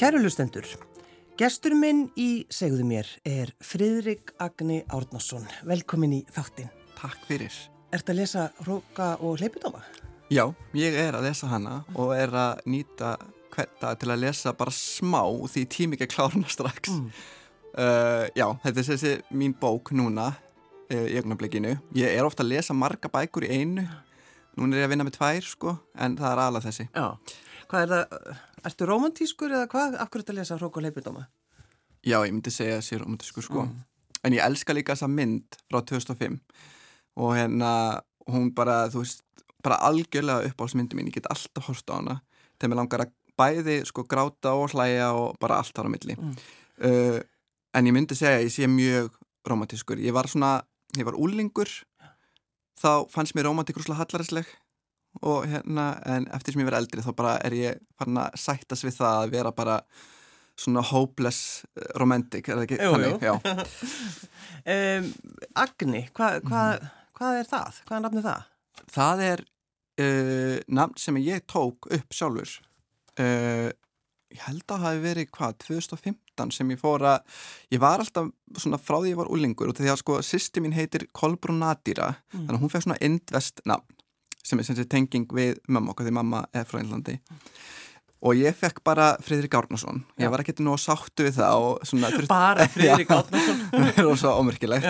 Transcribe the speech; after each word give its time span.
Kæru 0.00 0.16
lustendur, 0.16 0.64
gestur 1.36 1.74
minn 1.76 2.06
í 2.16 2.46
segðu 2.48 2.86
mér 2.88 3.08
er 3.28 3.50
Fridrik 3.60 4.30
Agni 4.40 4.78
Árnason. 4.88 5.42
Velkomin 5.68 6.14
í 6.16 6.20
þáttin. 6.32 6.70
Takk 6.96 7.26
fyrir. 7.28 7.52
Ert 7.92 8.08
að 8.08 8.22
lesa 8.22 8.46
Róka 8.64 9.10
og 9.20 9.42
Leipidóma? 9.42 9.82
Já, 10.32 10.46
ég 10.72 10.96
er 10.96 11.18
að 11.18 11.26
lesa 11.28 11.50
hana 11.52 11.82
og 11.92 12.14
er 12.16 12.32
að 12.32 12.64
nýta 12.72 13.12
hverta 13.52 13.92
til 14.00 14.08
að 14.14 14.22
lesa 14.24 14.56
bara 14.56 14.72
smá 14.72 15.20
því 15.52 15.66
tími 15.76 15.98
ekki 15.98 16.08
að 16.08 16.14
klárna 16.14 16.48
strax. 16.48 16.96
Mm. 16.96 17.10
Uh, 17.76 18.24
já, 18.32 18.46
þetta 18.64 18.76
er 18.80 18.90
þessi 18.94 19.16
mín 19.36 19.52
bók 19.52 19.92
núna 19.92 20.30
uh, 20.32 21.08
í 21.12 21.18
ögnablikinu. 21.20 21.76
Ég 22.00 22.16
er 22.16 22.24
ofta 22.24 22.40
að 22.40 22.54
lesa 22.54 22.72
marga 22.72 23.12
bækur 23.12 23.44
í 23.44 23.52
einu. 23.52 23.84
Nún 24.56 24.72
er 24.72 24.80
ég 24.80 24.88
að 24.88 24.96
vinna 24.96 25.04
með 25.12 25.20
tvær 25.20 25.44
sko, 25.44 25.76
en 26.00 26.16
það 26.16 26.32
er 26.32 26.46
alveg 26.46 26.70
þessi. 26.70 26.88
Já, 26.88 27.36
hvað 27.68 27.84
er 27.84 27.92
það? 27.92 28.40
Ertu 28.66 28.88
romantískur 28.88 29.52
eða 29.54 29.68
hvað? 29.70 29.96
Akkur 30.02 30.24
þetta 30.24 30.36
lesa 30.36 30.58
Róka 30.60 30.80
og 30.80 30.86
Leipidóma? 30.86 31.26
Já, 32.04 32.18
ég 32.24 32.32
myndi 32.32 32.52
segja 32.52 32.80
sé 32.84 32.98
romantískur 33.00 33.44
sko. 33.44 33.64
Mm. 33.66 33.80
En 34.24 34.36
ég 34.36 34.44
elska 34.44 34.76
líka 34.76 34.94
þessa 34.94 35.08
mynd 35.08 35.58
frá 35.70 35.80
2005 35.88 36.38
og 37.20 37.34
hérna 37.36 37.72
hún 38.30 38.50
bara, 38.56 38.84
þú 38.92 39.04
veist, 39.04 39.24
bara 39.64 39.80
algjörlega 39.88 40.50
uppáhaldsmyndi 40.50 40.96
mín. 40.96 41.08
Ég 41.08 41.18
get 41.18 41.28
alltaf 41.32 41.68
horst 41.68 41.88
á 41.92 41.96
hana 41.96 42.20
þegar 42.60 42.72
mér 42.72 42.80
langar 42.82 43.04
að 43.06 43.14
bæði 43.40 43.76
sko 43.88 44.04
gráta 44.08 44.54
og 44.56 44.74
hlæja 44.74 45.12
og 45.16 45.36
bara 45.40 45.60
allt 45.60 45.80
ára 45.80 45.92
milli. 45.92 46.16
Mm. 46.16 46.34
Uh, 46.80 47.20
en 47.76 47.88
ég 47.88 47.96
myndi 47.96 48.16
segja 48.18 48.40
að 48.40 48.48
ég 48.48 48.54
sé 48.54 48.68
mjög 48.68 49.16
romantískur. 49.48 50.00
Ég 50.00 50.16
var 50.16 50.28
svona, 50.28 50.58
ég 50.98 51.08
var 51.08 51.16
úlingur, 51.16 51.70
þá 52.80 53.08
fannst 53.12 53.36
mér 53.36 53.48
romantíkur 53.48 53.84
svolítið 53.84 54.04
hallaræsleg 54.04 54.52
og 55.26 55.44
hérna, 55.50 55.90
en 56.06 56.28
eftir 56.34 56.54
sem 56.54 56.62
ég 56.62 56.68
verði 56.68 56.84
eldri 56.84 57.04
þá 57.04 57.12
bara 57.18 57.34
er 57.44 57.56
ég 57.56 57.82
farin 57.98 58.20
að 58.22 58.38
sættast 58.40 58.86
við 58.86 58.96
það 59.00 59.18
að 59.24 59.34
vera 59.34 59.52
bara 59.56 59.80
svona 60.60 60.84
hopeless 60.84 61.64
romantic, 62.00 62.48
er 62.48 62.60
það 62.60 62.66
ekki? 62.66 62.78
Jú, 62.84 62.92
jú. 63.24 63.34
um, 64.74 65.10
Agni, 65.64 66.06
hvað 66.16 66.40
hva, 66.46 66.64
mm. 66.76 66.88
hva 67.18 67.34
er 67.40 67.48
það? 67.48 67.82
Hvað 67.88 67.98
er 67.98 68.06
nafnið 68.06 68.26
það? 68.28 68.48
Það 68.90 69.22
er 69.26 69.44
uh, 70.04 70.56
nafn 70.80 70.98
sem 71.00 71.20
ég 71.24 71.46
tók 71.50 71.90
upp 71.96 72.16
sjálfur. 72.16 72.56
Uh, 73.20 73.70
ég 74.30 74.42
held 74.46 74.64
að 74.64 74.74
það 74.74 74.84
hafi 74.86 75.04
verið 75.04 75.30
hvað, 75.36 75.56
2015 75.66 76.52
sem 76.56 76.74
ég 76.74 76.80
fór 76.80 77.06
að, 77.16 77.38
ég 77.74 77.82
var 77.82 78.02
alltaf 78.02 78.30
svona 78.60 78.80
frá 78.80 79.00
því 79.00 79.14
ég 79.14 79.20
var 79.20 79.32
úlingur 79.32 79.72
og 79.72 79.76
því 79.76 79.90
að 79.90 80.02
sko 80.02 80.20
sýsti 80.24 80.62
mín 80.62 80.76
heitir 80.76 81.08
Kolbrún 81.16 81.60
Nadira, 81.60 82.14
mm. 82.30 82.44
þannig 82.44 82.58
að 82.58 82.62
hún 82.62 82.72
fekk 82.72 82.86
svona 82.86 83.00
indvest 83.04 83.64
nafn 83.68 83.99
sem 84.44 84.60
er 84.60 84.66
sem 84.66 84.78
sé 84.78 84.86
tenging 84.88 85.28
við 85.36 85.60
mamma 85.68 85.92
okkur 85.92 86.08
því 86.08 86.16
mamma 86.16 86.44
er 86.56 86.66
frá 86.68 86.80
Einlandi 86.80 87.18
og 88.20 88.36
ég 88.36 88.56
fekk 88.56 88.82
bara 88.84 89.14
Fridrik 89.24 89.54
Árnason. 89.56 90.02
Ég 90.20 90.28
var 90.32 90.42
ekki 90.42 90.52
nú 90.60 90.74
að 90.74 90.82
sáttu 90.82 91.24
við 91.24 91.38
það 91.38 91.66
svona, 91.88 92.10
bara 92.28 92.66
Fridrik 92.74 93.12
Árnason. 93.14 93.62
Það 93.96 94.00
er 94.02 94.18
svo 94.20 94.34
ómyrkilegt 94.42 94.88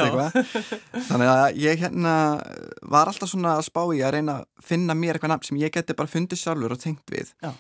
þannig 1.06 1.30
að 1.30 1.60
ég 1.62 1.84
hérna 1.84 2.14
var 2.90 3.10
alltaf 3.10 3.30
svona 3.30 3.54
að 3.58 3.68
spá 3.68 3.84
í 3.94 4.02
að 4.02 4.16
reyna 4.16 4.40
að 4.40 4.66
finna 4.72 4.96
mér 4.98 5.18
eitthvað 5.18 5.34
nafn 5.36 5.50
sem 5.50 5.60
ég 5.62 5.74
geti 5.74 5.96
bara 5.98 6.10
fundið 6.10 6.42
sjálfur 6.42 6.74
og 6.74 6.82
tengt 6.82 7.14
við. 7.14 7.30
Já. 7.44 7.54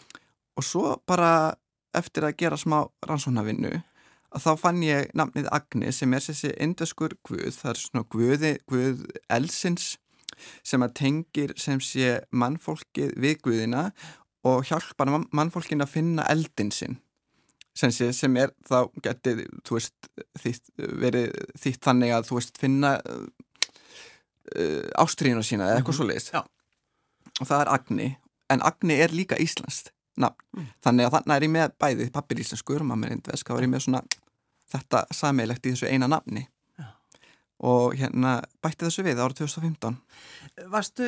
og 0.58 0.66
svo 0.66 0.96
bara 1.08 1.54
eftir 1.96 2.26
að 2.26 2.36
gera 2.42 2.58
smá 2.58 2.82
rannsónavinnu 3.06 3.70
að 4.30 4.44
þá 4.44 4.50
fann 4.58 4.82
ég 4.84 5.10
nafnið 5.18 5.48
Agni 5.54 5.90
sem 5.94 6.12
er 6.14 6.22
þessi 6.22 6.52
indveskur 6.62 7.16
guð. 7.26 7.50
Það 7.54 7.72
er 7.72 7.80
svona 7.82 8.06
guði, 8.10 8.52
guð 8.70 9.06
elsins 9.30 9.96
sem 10.66 10.82
að 10.84 10.96
tengir 11.00 11.54
sem 11.60 11.80
sé 11.84 12.18
mannfólkið 12.30 13.14
við 13.20 13.38
Guðina 13.44 13.90
og 14.48 14.64
hjálpar 14.68 15.12
mannfólkin 15.36 15.84
að 15.84 15.94
finna 15.94 16.26
eldin 16.32 16.72
sinn. 16.72 16.98
Sem, 17.76 17.92
sé, 17.94 18.10
sem 18.16 18.34
er 18.40 18.50
þá 18.66 18.90
getið 19.04 19.44
veist, 19.70 20.10
þýtt, 20.40 20.72
verið 20.76 21.30
þýtt 21.60 21.84
þannig 21.86 22.16
að 22.16 22.26
þú 22.28 22.40
veist 22.40 22.58
finna 22.60 22.96
uh, 22.98 23.28
uh 24.56 25.04
ástríðinu 25.04 25.44
sína 25.46 25.68
eða 25.68 25.78
eitthvað 25.78 26.00
mm 26.00 26.08
-hmm. 26.08 26.32
svo 26.32 26.40
leiðis 26.40 27.40
og 27.40 27.46
það 27.46 27.60
er 27.60 27.72
Agni. 27.72 28.08
En 28.50 28.62
Agni 28.66 28.94
er 29.00 29.12
líka 29.14 29.38
íslenskt 29.38 29.92
nafn. 30.20 30.44
Mm. 30.56 30.70
þannig 30.84 31.06
að 31.06 31.14
þannig 31.16 31.36
er 31.36 31.46
ég 31.46 31.52
með 31.54 31.74
bæði 31.80 32.08
pappir 32.14 32.42
íslenskur 32.42 32.82
og 32.82 32.88
mamma 32.90 33.08
er 33.08 33.16
indvesk 33.16 33.48
þá 33.48 33.56
er 33.56 33.66
ég 33.66 33.72
með 33.72 33.84
svona 33.86 34.02
þetta 34.70 35.02
sammeilegt 35.14 35.66
í 35.66 35.74
þessu 35.74 35.90
eina 35.90 36.08
nafni 36.10 36.46
og 37.60 37.94
hérna 37.98 38.38
bætti 38.64 38.86
þessu 38.86 39.04
við 39.04 39.20
árið 39.20 39.42
2015 39.42 39.98
Varstu, 40.70 41.06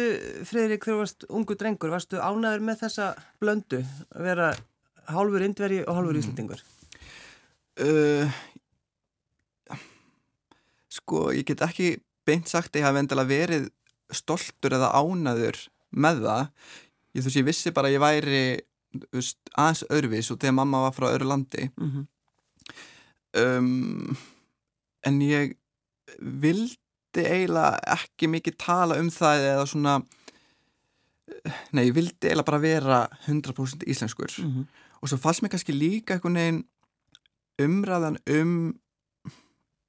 Fredrik, 0.49 0.85
þegar 0.85 0.95
þú 0.95 1.01
varst 1.01 1.27
ungu 1.29 1.57
drengur, 1.59 1.93
varstu 1.93 2.21
ánæður 2.21 2.65
með 2.69 2.85
þessa 2.85 3.09
blöndu 3.41 3.83
að 4.13 4.29
vera 4.29 4.53
hálfur 5.13 5.45
indveri 5.45 5.83
og 5.85 5.99
hálfur 5.99 6.17
mm. 6.17 6.23
íslendingur? 6.23 6.63
Uh, 7.83 8.41
sko, 10.93 11.31
ég 11.33 11.47
get 11.49 11.65
ekki 11.65 11.95
beint 12.29 12.51
sagt 12.51 12.75
að 12.75 12.83
ég 12.83 12.89
hafi 12.89 13.03
endilega 13.03 13.33
verið 13.33 13.71
stoltur 14.13 14.77
eða 14.77 14.93
ánæður 14.93 15.59
með 15.93 16.23
það 16.27 16.45
ég 17.13 17.25
þú 17.25 17.29
veist, 17.29 17.41
ég 17.41 17.49
vissi 17.49 17.75
bara 17.75 17.91
að 17.91 17.97
ég 17.97 18.05
væri 18.05 18.45
veist, 19.13 19.41
aðeins 19.57 19.85
öðruvís 19.89 20.31
og 20.33 20.41
þegar 20.41 20.59
mamma 20.61 20.85
var 20.87 20.97
frá 20.97 21.09
öðru 21.11 21.29
landi 21.31 21.69
mm 21.71 21.91
-hmm. 21.91 22.05
um, 23.43 24.17
en 25.03 25.21
ég 25.23 25.57
vildi 26.21 27.25
eiginlega 27.25 27.79
ekki 27.97 28.29
mikið 28.33 28.59
tala 28.59 28.99
um 29.01 29.11
það 29.13 29.47
eða 29.53 29.65
svona 29.69 29.97
nei, 31.73 31.87
ég 31.89 31.97
vildi 31.97 32.29
eiginlega 32.29 32.49
bara 32.49 32.63
vera 32.63 33.01
100% 33.27 33.87
íslenskur 33.87 34.33
mm 34.39 34.53
-hmm. 34.53 34.67
og 35.01 35.09
svo 35.09 35.19
fannst 35.19 35.43
mér 35.43 35.55
kannski 35.55 35.73
líka 35.73 36.15
einhvern 36.15 36.35
veginn 36.41 36.65
umræðan 37.61 38.19
um 38.31 38.75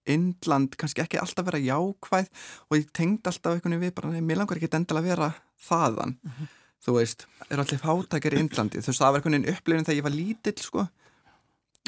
Indland 0.05 0.75
kannski 0.75 1.01
ekki 1.01 1.19
alltaf 1.19 1.45
vera 1.45 1.59
jákvæð 1.59 2.27
og 2.69 2.77
ég 2.77 2.91
tengdi 2.93 3.29
alltaf 3.29 3.53
einhvern 3.53 3.79
veginn 3.79 3.85
við 3.87 3.95
bara, 3.95 4.09
mér 4.21 4.37
langar 4.37 4.57
ekki 4.57 4.75
endala 4.75 4.99
að 4.99 5.07
vera 5.07 5.33
þaðan 5.69 6.17
mm 6.23 6.31
-hmm. 6.31 6.47
þú 6.85 6.91
veist, 6.97 7.27
er 7.49 7.59
allir 7.59 7.79
fátækir 7.79 8.33
í 8.33 8.39
Indlandi 8.39 8.77
þú 8.77 8.87
veist, 8.87 8.99
það 8.99 9.11
var 9.11 9.19
einhvern 9.19 9.33
veginn 9.33 9.55
upplifin 9.55 9.85
þegar 9.85 9.97
ég 9.97 10.03
var 10.03 10.19
lítill 10.19 10.59
sko 10.59 10.87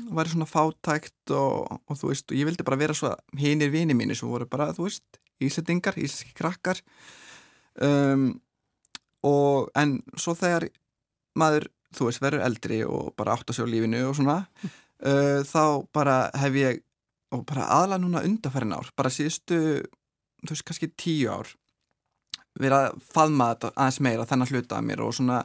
var 0.03 0.28
svona 0.28 0.47
fátækt 0.47 1.31
og, 1.31 1.79
og 1.88 2.00
þú 2.00 2.09
veist, 2.11 2.31
og 2.31 2.38
ég 2.38 2.47
vildi 2.47 2.66
bara 2.67 2.79
vera 2.79 2.95
svo 2.95 3.13
hinnir 3.39 3.72
vini 3.72 3.95
mínu 3.95 4.16
sem 4.17 4.29
voru 4.29 4.47
bara, 4.50 4.73
þú 4.75 4.89
veist 4.89 5.19
ísendingar, 5.44 5.97
íslenski 6.00 6.35
krakkar. 6.35 6.81
Um, 7.75 8.28
og 9.25 9.72
en 9.75 9.97
svo 10.19 10.35
þegar 10.38 10.67
maður, 11.39 11.69
þú 11.95 12.09
veist, 12.09 12.23
verður 12.23 12.45
eldri 12.47 12.81
og 12.88 13.13
bara 13.19 13.35
átt 13.35 13.51
að 13.51 13.59
sjá 13.59 13.67
lífinu 13.67 14.03
og 14.09 14.17
svona 14.19 14.41
uh, 14.45 15.41
þá 15.47 15.63
bara 15.95 16.17
hef 16.39 16.59
ég 16.59 16.81
og 17.35 17.44
bara 17.47 17.67
aðla 17.81 18.00
núna 18.00 18.23
undarfærin 18.23 18.75
ár 18.75 18.91
bara 18.95 19.12
síðustu, 19.12 19.57
þú 20.44 20.51
veist, 20.51 20.67
kannski 20.67 20.91
tíu 20.95 21.31
ár 21.31 21.56
verið 22.56 22.77
að 22.77 23.00
faðma 23.12 23.50
þetta 23.53 23.73
aðeins 23.75 24.03
meira 24.07 24.27
þennan 24.29 24.51
hluta 24.53 24.77
að 24.77 24.85
mér 24.91 25.03
og 25.03 25.17
svona 25.17 25.41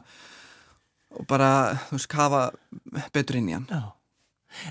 og 1.11 1.25
bara, 1.27 1.49
þú 1.89 1.97
veist, 1.97 2.11
kafa 2.11 2.45
betur 3.11 3.41
inn 3.41 3.51
í 3.51 3.57
hann. 3.57 3.67
Já 3.67 4.00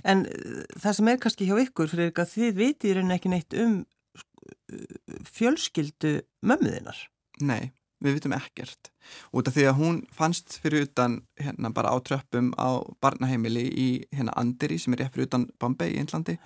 En 0.04 0.26
eh, 0.26 0.62
það 0.80 0.98
sem 0.98 1.12
er 1.12 1.22
kannski 1.22 1.48
hjá 1.48 1.56
ykkur 1.64 1.90
fyrir 1.92 2.12
að 2.12 2.34
þið 2.34 2.60
vitir 2.60 3.00
en 3.00 3.14
ekki 3.14 3.32
neitt 3.32 3.56
um 3.58 3.80
fjölskyldu 5.26 6.20
mömmuðinnar. 6.46 6.98
Nei, 7.46 7.72
við 8.04 8.18
vitum 8.18 8.34
ekkert. 8.36 8.90
Út 9.36 9.48
af 9.48 9.56
því 9.56 9.66
að 9.70 9.78
hún 9.80 10.00
fannst 10.14 10.58
fyrir 10.62 10.86
utan 10.88 11.20
hérna 11.40 11.72
bara 11.74 11.92
á 11.94 11.96
tröppum 12.04 12.52
á 12.56 12.82
barnaheimili 13.02 13.66
í 13.68 13.88
hérna 14.14 14.36
Andiri 14.40 14.78
sem 14.80 14.94
er 14.96 15.08
fyrir 15.08 15.28
utan 15.28 15.48
Bombay 15.60 15.94
í 15.94 16.02
Índlandi. 16.02 16.36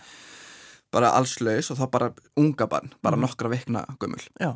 Bara 0.95 1.15
allslaus 1.19 1.73
og 1.73 1.81
þá 1.81 1.85
bara 1.91 2.13
unga 2.39 2.69
barn, 2.71 2.95
bara 3.03 3.19
mm. 3.19 3.27
nokkra 3.27 3.51
vikna 3.51 3.85
gummul. 3.99 4.23
Já. 4.39 4.55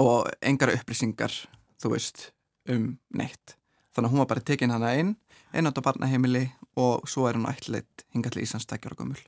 Og 0.00 0.30
engar 0.42 0.72
upplýsingar, 0.74 1.34
þú 1.82 1.94
veist, 1.94 2.28
um 2.70 2.94
neitt. 3.14 3.58
Þannig 3.94 4.08
að 4.08 4.14
hún 4.14 4.22
var 4.22 4.30
bara 4.30 4.46
tekinn 4.46 4.74
hana 4.74 4.94
inn 4.98 5.14
einátt 5.54 5.78
á 5.78 5.86
barnaheimili 5.86 6.48
og 6.80 7.08
svo 7.10 7.28
er 7.28 7.38
hún 7.38 7.48
ætleitt 7.50 8.06
hinga 8.14 8.32
til 8.32 8.44
Íslands 8.44 8.66
tækjara 8.70 8.98
gömul. 8.98 9.20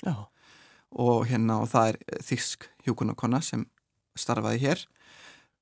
Og 0.97 1.27
hérna 1.31 1.61
og 1.63 1.71
það 1.71 1.93
er 1.93 2.23
þísk 2.25 2.69
hjókunarkonna 2.87 3.43
sem 3.45 3.67
starfaði 4.17 4.63
hér 4.65 4.83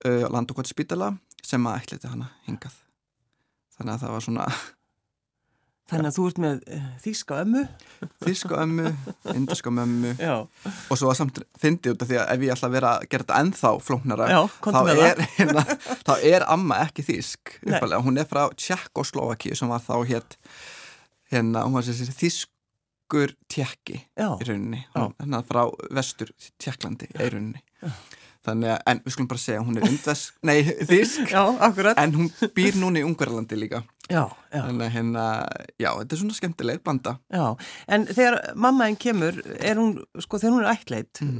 uh, 0.06 0.24
landokvært 0.30 0.70
spítala 0.70 1.14
sem 1.44 1.66
að 1.66 1.82
ætleiti 1.82 2.12
hana 2.12 2.30
hingað. 2.48 2.76
Þannig 3.74 3.96
að 3.96 4.02
það 4.04 4.16
var 4.16 4.26
svona 4.28 4.48
Þannig 5.84 6.08
að 6.08 6.14
þú 6.16 6.26
ert 6.30 6.38
með 6.40 6.60
uh, 6.72 6.84
þíska 7.04 7.38
ömmu? 7.42 7.62
Þíska 8.24 8.58
ömmu, 8.64 8.92
indiska 9.34 9.72
ömmu 9.72 10.12
og 10.24 10.96
svo 10.96 11.10
að 11.10 11.18
samt 11.18 11.40
fyndi 11.60 11.92
út 11.92 12.04
af 12.04 12.08
því 12.08 12.20
að 12.22 12.30
ef 12.32 12.46
ég 12.46 12.54
ætla 12.54 12.70
að 12.70 12.76
vera 12.78 12.92
að 12.94 13.04
gera 13.10 13.26
þetta 13.26 13.40
ennþá 13.44 13.72
flóknara 13.84 14.28
Já, 14.30 14.38
þá, 14.64 14.78
er, 14.94 15.20
hérna, 15.36 15.66
þá 16.06 16.14
er 16.30 16.46
amma 16.54 16.80
ekki 16.86 17.04
þísk 17.10 17.58
hún 18.06 18.22
er 18.22 18.30
frá 18.30 18.46
Tjekkoslovaki 18.56 19.52
sem 19.58 19.68
var 19.68 19.84
þá 19.84 19.98
hér 20.08 20.24
hérna, 21.32 21.64
hún 21.64 21.76
var 21.78 21.86
þessi 21.86 22.08
þískur 22.18 23.32
tjekki 23.48 24.00
í 24.18 24.48
rauninni, 24.48 24.84
hún, 24.96 25.14
hérna 25.20 25.42
frá 25.46 25.64
vestur 25.94 26.34
Tjekklandi 26.58 27.08
í 27.14 27.30
rauninni 27.30 27.62
Já. 27.84 27.90
Þannig 28.44 28.68
að, 28.74 28.80
en 28.92 28.98
við 29.06 29.12
skulum 29.14 29.28
bara 29.30 29.40
segja, 29.40 29.60
hún 29.64 29.78
er 29.80 29.84
indvesk, 29.88 30.34
nei, 30.48 30.58
þísk, 30.84 31.30
en 31.96 32.10
hún 32.18 32.26
býr 32.52 32.76
núna 32.76 33.00
í 33.00 33.04
Ungverðalandi 33.08 33.56
líka 33.56 33.80
Já, 34.04 34.26
já. 34.52 34.58
Þannig 34.66 34.82
að 34.84 34.90
hérna, 34.98 35.22
já, 35.80 35.88
þetta 35.96 36.12
er 36.12 36.20
svona 36.20 36.34
skemmtileg 36.36 36.82
blanda. 36.84 37.14
Já, 37.32 37.44
en 37.96 38.02
þegar 38.10 38.34
mamma 38.60 38.90
einn 38.90 38.98
kemur, 39.00 39.38
er 39.64 39.80
hún, 39.80 39.94
sko 40.20 40.36
þegar 40.42 40.52
hún 40.58 40.66
er 40.66 40.72
ættleit, 40.74 41.22
Mm. 41.24 41.38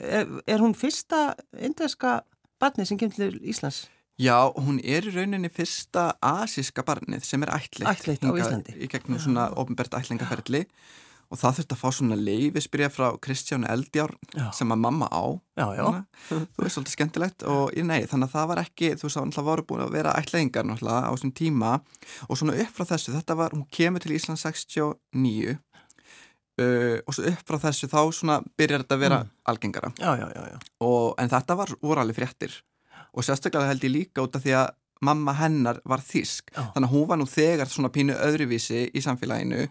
er, 0.00 0.30
er 0.48 0.64
hún 0.64 0.72
fyrsta 0.72 1.34
inderska 1.60 2.22
barni 2.62 2.86
sem 2.88 2.96
kemur 2.96 3.18
til 3.18 3.36
Íslands? 3.52 3.82
Já, 4.20 4.36
hún 4.54 4.76
er 4.84 5.02
í 5.08 5.14
rauninni 5.14 5.48
fyrsta 5.50 6.12
asíska 6.22 6.84
barnið 6.86 7.24
sem 7.26 7.42
er 7.42 7.50
ættleitt. 7.56 7.88
Ættleitt 7.90 8.22
á 8.22 8.30
Íslandi. 8.38 8.76
Í 8.78 8.86
gegnum 8.92 9.18
svona 9.18 9.48
ofnbært 9.58 9.96
ættlingaferli 9.98 10.60
og 11.32 11.38
það 11.40 11.56
þurfti 11.56 11.74
að 11.74 11.80
fá 11.80 11.88
svona 11.96 12.16
leifisbyrja 12.20 12.90
frá 12.94 13.06
Kristjánu 13.18 13.66
Eldjár 13.66 14.12
Já. 14.36 14.52
sem 14.54 14.70
að 14.70 14.78
mamma 14.84 15.08
á. 15.10 15.24
Já, 15.58 15.66
já. 15.74 15.86
Þú 16.30 16.62
veist, 16.62 16.76
svolítið 16.76 16.94
skemmtilegt 16.94 17.42
og 17.50 17.72
ég- 17.74 17.84
nei, 17.88 18.04
þannig 18.06 18.28
að 18.28 18.34
það 18.36 18.46
var 18.52 18.58
ekki, 18.62 18.90
þú 19.00 19.08
veist, 19.08 19.34
það 19.34 19.44
var 19.48 19.62
búin 19.66 19.82
að 19.82 19.90
vera 19.96 20.12
ættleiðingar 20.20 20.64
náttúrulega 20.68 21.08
á 21.08 21.12
þessum 21.16 21.32
tíma 21.34 21.72
og 22.28 22.36
svona 22.38 22.54
upp 22.60 22.70
frá 22.76 22.84
þessu, 22.92 23.14
þetta 23.18 23.36
var, 23.36 23.50
hún 23.50 23.66
kemur 23.72 23.98
til 24.04 24.12
Ísland 24.14 24.38
69 24.38 25.58
uh, 26.60 26.98
og 27.08 27.14
svo 27.16 27.26
upp 27.32 27.42
frá 27.48 27.58
þessu 27.66 27.88
þá 27.90 27.98
svona 28.14 28.38
byrjar 28.58 28.84
þetta 28.84 28.94
að 28.94 29.02
vera 29.02 29.18
Mm. 29.24 29.30
algengara 29.50 29.90
Já, 29.98 30.14
já, 30.20 30.28
já, 30.36 30.42
já. 30.52 30.58
og, 30.80 31.14
en 31.18 31.28
þetta 31.28 31.56
var 31.56 31.66
alveg 32.04 32.14
fréttir 32.20 32.60
og 33.14 33.26
sérstaklega 33.26 33.70
held 33.70 33.86
ég 33.86 33.94
líka 33.94 34.24
út 34.24 34.36
af 34.36 34.44
því 34.44 34.56
að 34.58 34.72
mamma 35.04 35.34
hennar 35.36 35.80
var 35.84 36.02
þísk 36.04 36.52
Já. 36.54 36.62
þannig 36.74 36.88
að 36.88 36.94
hún 36.94 37.08
var 37.10 37.20
nú 37.20 37.26
þegar 37.28 37.70
svona 37.70 37.90
pínu 37.92 38.14
öðruvísi 38.16 38.86
í 38.94 39.02
samfélaginu 39.04 39.66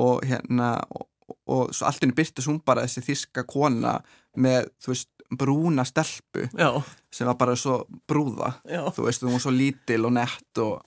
og 0.00 0.26
hérna 0.28 0.74
og, 0.94 1.06
og 1.50 1.72
svo 1.74 1.88
allt 1.88 2.04
henni 2.04 2.14
byrtist 2.16 2.48
hún 2.50 2.60
bara 2.64 2.84
þessi 2.86 3.02
þíska 3.08 3.44
kona 3.50 3.96
með, 4.38 4.68
þú 4.82 4.92
veist, 4.94 5.10
brúna 5.30 5.84
stelpu 5.86 6.48
Já, 6.58 6.70
sem 7.14 7.28
var 7.28 7.36
bara 7.38 7.56
svo 7.58 7.84
brúða 8.10 8.52
já. 8.66 8.82
þú 8.94 9.06
veist, 9.06 9.22
hún 9.26 9.36
var 9.36 9.42
svo 9.44 9.52
lítil 9.54 10.06
og 10.08 10.14
nett 10.16 10.62
og 10.62 10.80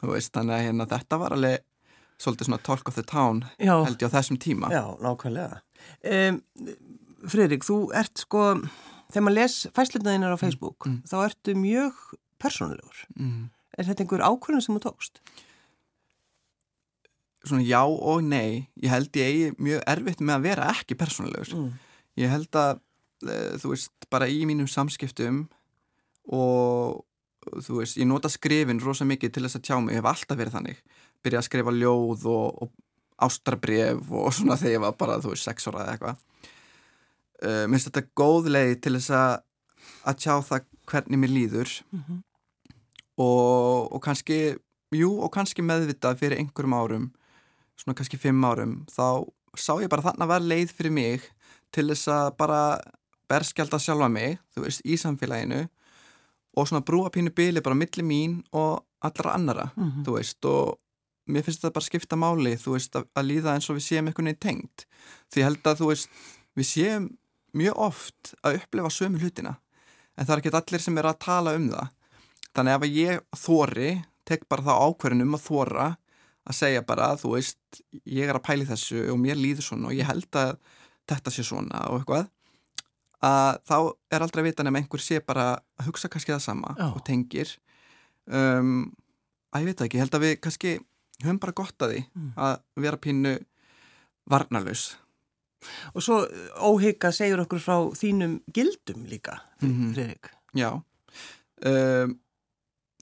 þú 0.00 0.12
veist, 0.12 0.32
þannig 0.34 0.54
að 0.56 0.66
hérna, 0.68 0.86
þetta 0.90 1.18
var 1.22 1.34
alveg 1.34 1.64
svolítið 2.18 2.48
svona 2.50 2.60
talk 2.66 2.90
of 2.90 2.98
the 2.98 3.06
town 3.06 3.44
held 3.58 3.98
ég 4.02 4.10
á 4.10 4.16
þessum 4.18 4.38
tíma 4.42 4.70
já, 4.74 4.82
nákvæmlega. 5.02 5.60
Um, 6.02 6.40
Friðrik, 7.28 7.66
þú 7.66 7.76
ert 7.98 8.22
sko, 8.22 8.42
þegar 9.08 9.24
maður 9.26 9.38
les 9.40 9.58
fæslutnaðinnar 9.76 10.34
á 10.36 10.38
Facebook, 10.40 10.86
mm. 10.86 11.02
þá 11.08 11.16
ertu 11.24 11.54
mjög 11.58 12.02
persónulegur. 12.38 13.04
mm. 13.16 13.46
Er 13.78 13.86
þetta 13.86 14.02
einhver 14.02 14.24
ákvörðun 14.26 14.64
sem 14.64 14.74
þú 14.74 14.80
tókst? 14.88 15.20
svona 17.48 17.64
já 17.64 17.82
og 17.86 18.22
nei 18.26 18.68
ég 18.82 18.90
held 18.92 19.14
ég 19.16 19.28
eigi 19.28 19.50
mjög 19.62 19.84
erfitt 19.86 20.20
með 20.20 20.34
að 20.34 20.46
vera 20.48 20.70
ekki 20.74 20.96
persónulegur 20.98 21.54
Mm. 21.54 21.70
ég 22.18 22.32
held 22.32 22.58
að 22.58 22.80
e, 23.22 23.36
þú 23.62 23.70
veist, 23.72 23.92
bara 24.10 24.28
í 24.28 24.44
mínum 24.44 24.68
samskiptum 24.68 25.48
og 26.28 27.04
þú 27.64 27.78
veist, 27.80 27.96
ég 27.96 28.06
nota 28.06 28.28
skrifin 28.28 28.82
rosa 28.82 29.06
mikið 29.08 29.32
til 29.32 29.44
þess 29.46 29.56
að 29.56 29.64
tjá 29.68 29.76
mig, 29.80 29.94
ég 29.94 30.02
hef 30.02 30.10
alltaf 30.10 30.38
verið 30.38 30.56
þannig 30.58 30.82
byrja 31.24 31.38
að 31.38 31.48
skrifa 31.48 31.72
ljóð 31.72 32.26
og, 32.26 32.62
og 32.62 32.70
ástarbref 33.18 34.12
og 34.12 34.32
svona 34.34 34.58
þegar 34.58 34.74
ég 34.76 34.84
var 34.84 34.98
bara, 34.98 35.20
þú 35.22 35.32
veist, 35.32 35.46
sex 35.48 35.66
ára 35.70 35.86
eða 35.86 35.94
eitthvað 35.96 36.16
uh, 37.44 37.66
minnst 37.70 37.88
þetta 37.90 38.06
góð 38.16 38.48
leið 38.54 38.80
til 38.80 38.94
þess 38.98 39.10
að 39.10 39.42
að 40.08 40.18
tjá 40.22 40.34
það 40.48 40.64
hvernig 40.88 41.18
mér 41.20 41.30
líður 41.34 41.70
Mm 41.92 42.00
-hmm. 42.06 42.22
og, 43.18 43.92
og 43.92 44.02
kannski, 44.02 44.56
jú, 44.94 45.10
og 45.22 45.30
kannski 45.34 45.62
meðvitað 45.62 46.18
fyrir 46.20 46.38
einhverjum 46.38 46.74
árum 46.78 47.08
svona 47.78 47.94
kannski 47.98 48.18
fimm 48.18 48.44
árum, 48.44 48.84
þá 48.90 49.26
sá 49.56 49.72
ég 49.82 49.88
bara 49.90 50.02
þannig 50.02 50.22
að 50.24 50.28
vera 50.32 50.48
leið 50.52 50.72
fyrir 50.74 50.92
mig 50.92 51.20
til 51.72 51.86
þess 51.90 52.08
að 52.08 52.36
bara 52.38 52.80
berskjálta 53.28 53.78
sjálfa 53.78 54.08
mig, 54.10 54.38
þú 54.54 54.64
veist, 54.64 54.80
í 54.84 54.96
samfélaginu 54.96 55.68
og 56.56 56.66
svona 56.68 56.84
brúa 56.84 57.10
pínu 57.10 57.30
bíli 57.30 57.60
bara 57.62 57.74
milli 57.78 58.02
mín 58.02 58.42
og 58.52 58.84
allra 59.02 59.34
annara 59.34 59.70
Mhm. 59.76 60.04
þú 60.04 60.16
veist, 60.16 60.44
og 60.44 60.78
mér 61.28 61.42
finnst 61.44 61.60
þetta 61.62 61.72
bara 61.74 61.84
skipta 61.84 62.16
máli, 62.16 62.56
þú 62.56 62.72
veist, 62.74 62.96
að, 62.96 63.04
að 63.14 63.26
líða 63.30 63.54
eins 63.54 63.70
og 63.70 63.76
við 63.76 63.86
séum 63.88 64.06
einhvern 64.08 64.24
veginn 64.26 64.40
tengt, 64.40 64.86
því 65.32 65.42
held 65.44 65.62
að 65.66 65.78
þú 65.80 65.86
veist, 65.92 66.08
við 66.56 66.64
séum 66.66 67.10
mjög 67.56 67.78
oft 67.88 68.34
að 68.44 68.58
upplifa 68.60 68.90
sömu 68.92 69.18
hlutina 69.22 69.56
en 70.18 70.26
það 70.26 70.34
er 70.34 70.42
ekki 70.42 70.52
allir 70.58 70.82
sem 70.84 70.98
er 70.98 71.08
að 71.10 71.18
tala 71.24 71.54
um 71.56 71.68
það 71.72 71.88
þannig 72.56 72.74
ef 72.74 72.82
að 72.88 72.96
ég 72.98 73.20
þóri 73.36 73.90
tek 74.28 74.48
bara 74.48 74.62
þá 74.66 74.72
ákverðin 74.88 75.22
um 75.24 75.34
að 75.38 75.44
þóra 75.46 75.86
að 76.48 76.56
segja 76.56 76.82
bara, 76.88 77.10
þú 77.20 77.34
veist 77.36 77.80
ég 78.08 78.28
er 78.28 78.36
að 78.38 78.44
pæli 78.48 78.64
þessu 78.68 79.02
og 79.12 79.18
mér 79.20 79.36
líður 79.36 79.66
svona 79.68 79.88
og 79.90 79.96
ég 79.96 80.06
held 80.08 80.28
að 80.40 80.54
þetta 81.08 81.30
sé 81.32 81.44
svona 81.44 81.82
og 81.92 82.00
eitthvað 82.00 82.28
að 83.28 83.58
þá 83.68 83.76
er 84.14 84.22
aldrei 84.24 84.42
að 84.42 84.46
vita 84.50 84.64
nefn 84.64 84.78
einhver 84.82 85.02
sé 85.02 85.18
bara 85.26 85.46
að 85.80 85.88
hugsa 85.88 86.08
kannski 86.12 86.32
það 86.32 86.44
sama 86.44 86.74
Já. 86.78 86.86
og 86.94 87.00
tengir 87.04 87.50
um, 88.30 88.92
að 89.52 89.64
ég 89.64 89.70
veit 89.72 89.82
ekki, 89.86 89.98
ég 89.98 90.04
held 90.04 90.14
að 90.18 90.24
við 90.26 90.34
kannski 90.44 90.74
höfum 91.24 91.40
bara 91.42 91.56
gott 91.58 91.82
að 91.84 91.94
því 91.96 92.02
Mm. 92.14 92.32
að 92.36 92.54
vera 92.84 92.96
pínu 93.02 93.32
varnalus 94.28 94.96
Og 95.94 96.02
svo 96.04 96.20
óhygga 96.68 97.10
segjur 97.12 97.42
okkur 97.44 97.60
frá 97.64 97.76
þínum 97.98 98.38
gildum 98.54 99.04
líka, 99.10 99.40
Mhm. 99.62 99.92
Friðrik. 99.94 100.30
Já 100.54 100.70
um, 101.66 102.18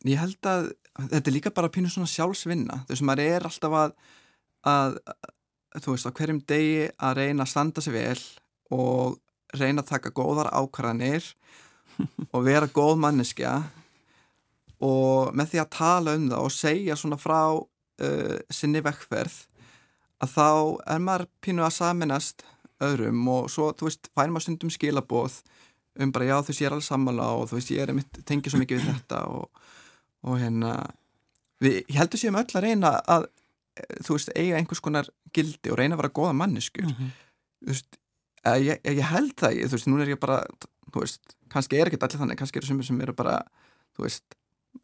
Ég 0.06 0.18
held 0.20 0.38
að 0.46 0.70
þetta 1.10 1.28
er 1.28 1.34
líka 1.34 1.50
bara 1.54 1.68
pínu 1.72 1.90
svona 1.90 2.06
sjálfsvinna 2.08 2.84
þú 2.86 2.92
veist, 2.94 3.02
maður 3.04 3.24
er 3.26 3.46
alltaf 3.48 3.72
að, 3.76 3.94
að 4.64 4.98
þú 5.82 5.92
veist, 5.94 6.06
á 6.08 6.16
hverjum 6.16 6.40
degi 6.48 6.84
að 6.96 7.16
reyna 7.18 7.42
að 7.44 7.50
standa 7.52 7.82
sig 7.84 7.92
vel 7.96 8.20
og 8.72 9.18
reyna 9.58 9.82
að 9.82 9.90
taka 9.90 10.10
góðar 10.16 10.48
ákvarðanir 10.56 11.26
og 12.32 12.44
vera 12.46 12.66
góð 12.70 12.96
manneskja 13.02 13.52
og 14.84 15.34
með 15.36 15.52
því 15.52 15.60
að 15.62 15.70
tala 15.76 16.14
um 16.16 16.26
það 16.30 16.46
og 16.46 16.52
segja 16.54 16.96
svona 17.00 17.18
frá 17.20 17.40
uh, 17.56 18.38
sinni 18.52 18.82
vekkferð 18.84 19.36
að 20.22 20.32
þá 20.32 20.48
er 20.94 21.02
maður 21.04 21.26
pínu 21.44 21.64
að 21.66 21.74
saminast 21.76 22.44
öðrum 22.84 23.24
og 23.32 23.48
svo, 23.52 23.70
þú 23.76 23.88
veist, 23.88 24.10
fær 24.12 24.30
maður 24.32 24.46
stundum 24.46 24.72
skilaboð 24.72 25.40
um 26.00 26.12
bara 26.12 26.28
já 26.28 26.36
þú 26.40 26.52
veist 26.52 26.62
ég 26.62 26.68
er 26.68 26.76
alveg 26.76 26.86
sammála 26.86 27.26
og 27.38 27.48
þú 27.50 27.58
veist 27.58 27.72
ég 27.72 27.82
er 27.82 27.92
einmitt, 27.92 28.22
tengið 28.28 28.52
svo 28.52 28.60
mikið 28.60 28.82
við 28.82 28.88
þetta 28.90 29.20
og, 29.32 29.60
og 30.28 30.40
hérna 30.40 30.72
við, 31.64 31.78
ég 31.84 32.00
heldur 32.00 32.20
séum 32.20 32.40
öll 32.40 32.48
að 32.48 32.66
reyna 32.66 32.92
að 33.00 33.28
eh, 33.80 34.00
þú 34.04 34.18
veist 34.18 34.32
eiga 34.34 34.58
einhvers 34.60 34.82
konar 34.84 35.08
gildi 35.36 35.72
og 35.72 35.80
reyna 35.80 35.96
að 35.96 36.02
vera 36.04 36.16
góða 36.20 36.34
manneskur 36.36 36.88
-hmm. 36.88 37.12
þú 37.64 37.72
veist, 37.72 38.00
að 38.44 38.66
ég, 38.68 38.80
ég 38.84 39.12
held 39.12 39.36
það 39.40 39.56
ég, 39.60 39.68
þú 39.70 39.78
veist, 39.78 39.86
nú 39.86 40.00
er 40.00 40.12
ég 40.14 40.20
bara 40.20 40.42
þú 40.92 41.00
veist, 41.00 41.36
kannski 41.52 41.80
er 41.80 41.88
ekki 41.88 42.00
allir 42.00 42.20
þannig, 42.20 42.38
kannski 42.38 42.58
eru 42.60 42.66
sumir 42.66 42.84
sem 42.84 43.00
eru 43.00 43.12
bara, 43.12 43.40
þú 43.96 44.06
veist 44.06 44.36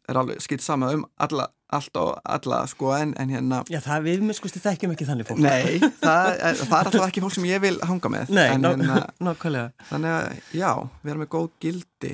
er 0.09 0.17
alveg 0.21 0.41
skilt 0.43 0.61
sama 0.65 0.89
um 0.95 1.05
alla, 1.23 1.47
allt 1.73 1.97
og 1.97 2.19
alla 2.25 2.61
sko 2.69 2.91
en, 2.97 3.13
en 3.19 3.29
hérna 3.33 3.61
Já, 3.71 3.79
það 3.85 4.03
við 4.07 4.23
með 4.27 4.37
skusti 4.39 4.61
þekkjum 4.63 4.93
ekki 4.95 5.07
þannig 5.09 5.27
fólk. 5.29 5.39
Nei, 5.43 5.79
það 6.01 6.29
er, 6.33 6.59
það 6.61 6.77
er 6.79 6.89
alltaf 6.89 7.07
ekki 7.07 7.23
fólk 7.25 7.35
sem 7.37 7.47
ég 7.49 7.61
vil 7.63 7.75
hanga 7.81 8.11
með 8.13 8.33
Nei, 8.35 8.45
ná, 8.61 8.69
hérna, 8.73 9.67
þannig 9.89 10.13
að 10.13 10.57
já, 10.59 10.69
við 11.03 11.13
erum 11.13 11.23
með 11.25 11.31
góð 11.37 11.49
gildi 11.65 12.13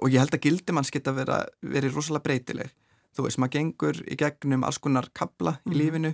og 0.00 0.08
ég 0.14 0.22
held 0.22 0.34
að 0.38 0.44
gildi 0.46 0.72
manns 0.76 0.90
geta 0.94 1.12
vera, 1.12 1.40
verið 1.60 1.96
rosalega 1.98 2.24
breytileg 2.28 2.70
þú 3.16 3.24
veist, 3.26 3.40
maður 3.42 3.56
gengur 3.58 3.98
í 4.06 4.16
gegnum 4.16 4.62
alls 4.64 4.78
konar 4.78 5.08
kabla 5.12 5.56
í 5.66 5.72
Mhm. 5.72 5.78
lífinu 5.80 6.12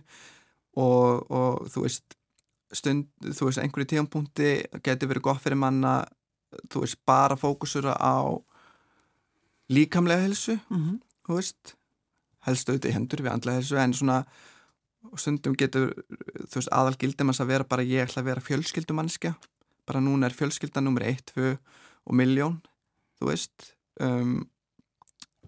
og, 0.76 1.26
og 1.30 1.66
þú 1.72 1.82
veist 1.86 2.16
stund, 2.74 3.06
þú 3.22 3.46
veist, 3.50 3.60
einhverju 3.62 3.86
tíumpunkti 3.92 4.48
getur 4.84 5.08
verið 5.12 5.22
gott 5.28 5.42
fyrir 5.44 5.60
manna 5.60 6.00
þú 6.72 6.82
veist, 6.82 6.98
bara 7.06 7.36
fókusura 7.38 7.94
á 8.00 8.16
líkamlega 9.68 10.22
helsu 10.26 10.58
Mm 10.70 10.82
-hmm. 10.82 11.00
þú 11.28 11.34
veist, 11.34 11.76
helst 12.46 12.68
auðvitað 12.68 12.90
í 12.90 12.94
hendur 12.94 13.22
við 13.22 13.32
andlega 13.32 13.56
helsu 13.56 13.76
en 13.76 13.94
svona 13.94 14.24
stundum 15.16 15.54
getur, 15.54 15.94
þú 16.50 16.54
veist, 16.54 16.72
aðal 16.72 16.96
gildum 16.98 17.30
að 17.30 17.46
vera 17.46 17.64
bara 17.64 17.82
ég 17.82 18.08
ætla 18.08 18.22
að 18.22 18.26
vera 18.26 18.40
fjölskyldumannskja 18.40 19.34
bara 19.86 20.00
núna 20.00 20.26
er 20.26 20.34
fjölskylda 20.34 20.82
nummer 20.82 21.02
1, 21.02 21.32
2 21.34 21.58
og 22.06 22.14
miljón 22.14 22.60
þú 23.20 23.30
veist 23.30 23.74
um, 24.00 24.48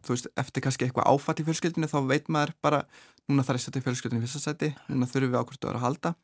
þú 0.03 0.15
veist, 0.15 0.27
eftir 0.37 0.63
kannski 0.63 0.85
eitthvað 0.87 1.11
áfatt 1.11 1.41
í 1.41 1.45
fjölskyldinu 1.45 1.91
þá 1.91 1.99
veit 2.07 2.29
maður 2.29 2.55
bara 2.63 2.85
núna 3.29 3.43
þarf 3.43 3.59
ég 3.59 3.61
að 3.61 3.67
setja 3.67 3.83
fjölskyldinu 3.83 4.23
í 4.23 4.27
fyrsta 4.27 4.45
seti 4.45 4.75
núna 4.89 5.11
þurfum 5.11 5.35
við 5.35 5.41
ákvörðu 5.41 5.61
að 5.65 5.69
vera 5.69 5.79
að 5.79 5.87
halda 5.87 6.15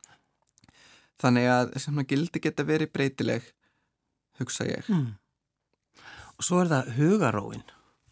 þannig 1.21 1.51
að 1.51 1.69
þessum 1.75 2.01
gildi 2.07 2.39
geta 2.39 2.67
verið 2.67 2.91
breytileg 2.95 3.53
hugsa 4.39 4.67
ég 4.67 4.89
Mm. 4.89 5.13
Og 6.35 6.43
svo 6.43 6.57
er 6.59 6.67
það 6.67 6.89
hugaróin. 6.97 7.63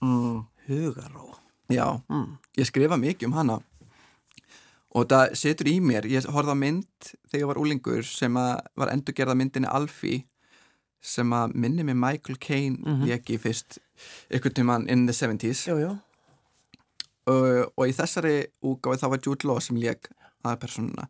Mm. 0.03 0.41
Hugaró. 0.67 1.29
Já, 1.71 1.87
Mm. 2.09 2.37
ég 2.57 2.65
skrifa 2.69 2.97
mikið 2.99 3.27
um 3.27 3.33
hana 3.39 3.59
og 4.93 5.07
það 5.09 5.33
setur 5.39 5.67
í 5.71 5.79
mér 5.81 6.05
ég 6.05 6.27
horfði 6.29 6.53
á 6.53 6.57
mynd 6.59 7.09
þegar 7.31 7.41
ég 7.41 7.47
var 7.49 7.57
úlingur 7.63 8.03
sem 8.05 8.33
var 8.33 8.91
endurgerða 8.93 9.35
myndinni 9.35 9.67
Alfie 9.71 10.25
sem 11.01 11.29
að 11.35 11.55
minni 11.55 11.83
með 11.83 11.97
Michael 11.99 12.37
Caine 12.39 12.77
mm 12.77 12.93
Mhm. 12.99 13.07
leki 13.09 13.37
fyrst 13.39 13.79
ykkur 14.31 14.53
tíman 14.53 14.87
in 14.89 15.05
the 15.07 15.13
70s 15.13 15.65
Jú, 15.67 15.75
jú. 15.81 15.91
uh, 17.27 17.65
og 17.77 17.87
í 17.87 17.93
þessari 17.95 18.47
úgáði 18.63 19.01
þá 19.01 19.09
var 19.09 19.19
Jude 19.25 19.47
Law 19.47 19.59
sem 19.59 19.77
lek 19.77 20.09
aða 20.45 20.59
personuna 20.59 21.07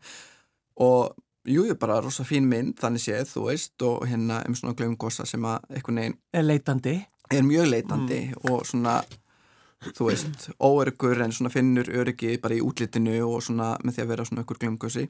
og 0.78 1.16
jú, 1.46 1.66
ég 1.68 1.78
bara 1.80 2.00
rosa 2.02 2.24
fín 2.24 2.48
mynd 2.48 2.78
þannig 2.80 3.04
séð, 3.04 3.28
þú 3.36 3.42
veist, 3.50 3.74
og 3.84 4.08
hérna 4.08 4.42
um 4.48 4.56
svona 4.56 4.74
glöfum 4.76 4.98
gossa 4.98 5.26
sem 5.28 5.42
að 5.44 5.60
einhvern 5.70 6.00
veginn 6.00 6.18
Er 6.34 6.44
leitandi. 6.44 7.06
Er 7.40 7.48
mjög 7.48 7.70
leitandi 7.72 8.22
og 8.50 8.66
svona 8.68 9.02
þú 9.84 10.08
veist, 10.08 10.50
óöryggur 10.64 11.22
en 11.26 11.34
svona 11.36 11.52
finnur 11.52 11.90
öryggi 11.92 12.38
bara 12.42 12.56
í 12.56 12.64
útlitinu 12.64 13.18
og 13.28 13.42
svona 13.44 13.74
með 13.84 13.98
því 13.98 14.04
að 14.04 14.12
vera 14.14 14.28
svona 14.30 14.46
ykkur 14.46 14.62
glumgösi 14.62 15.08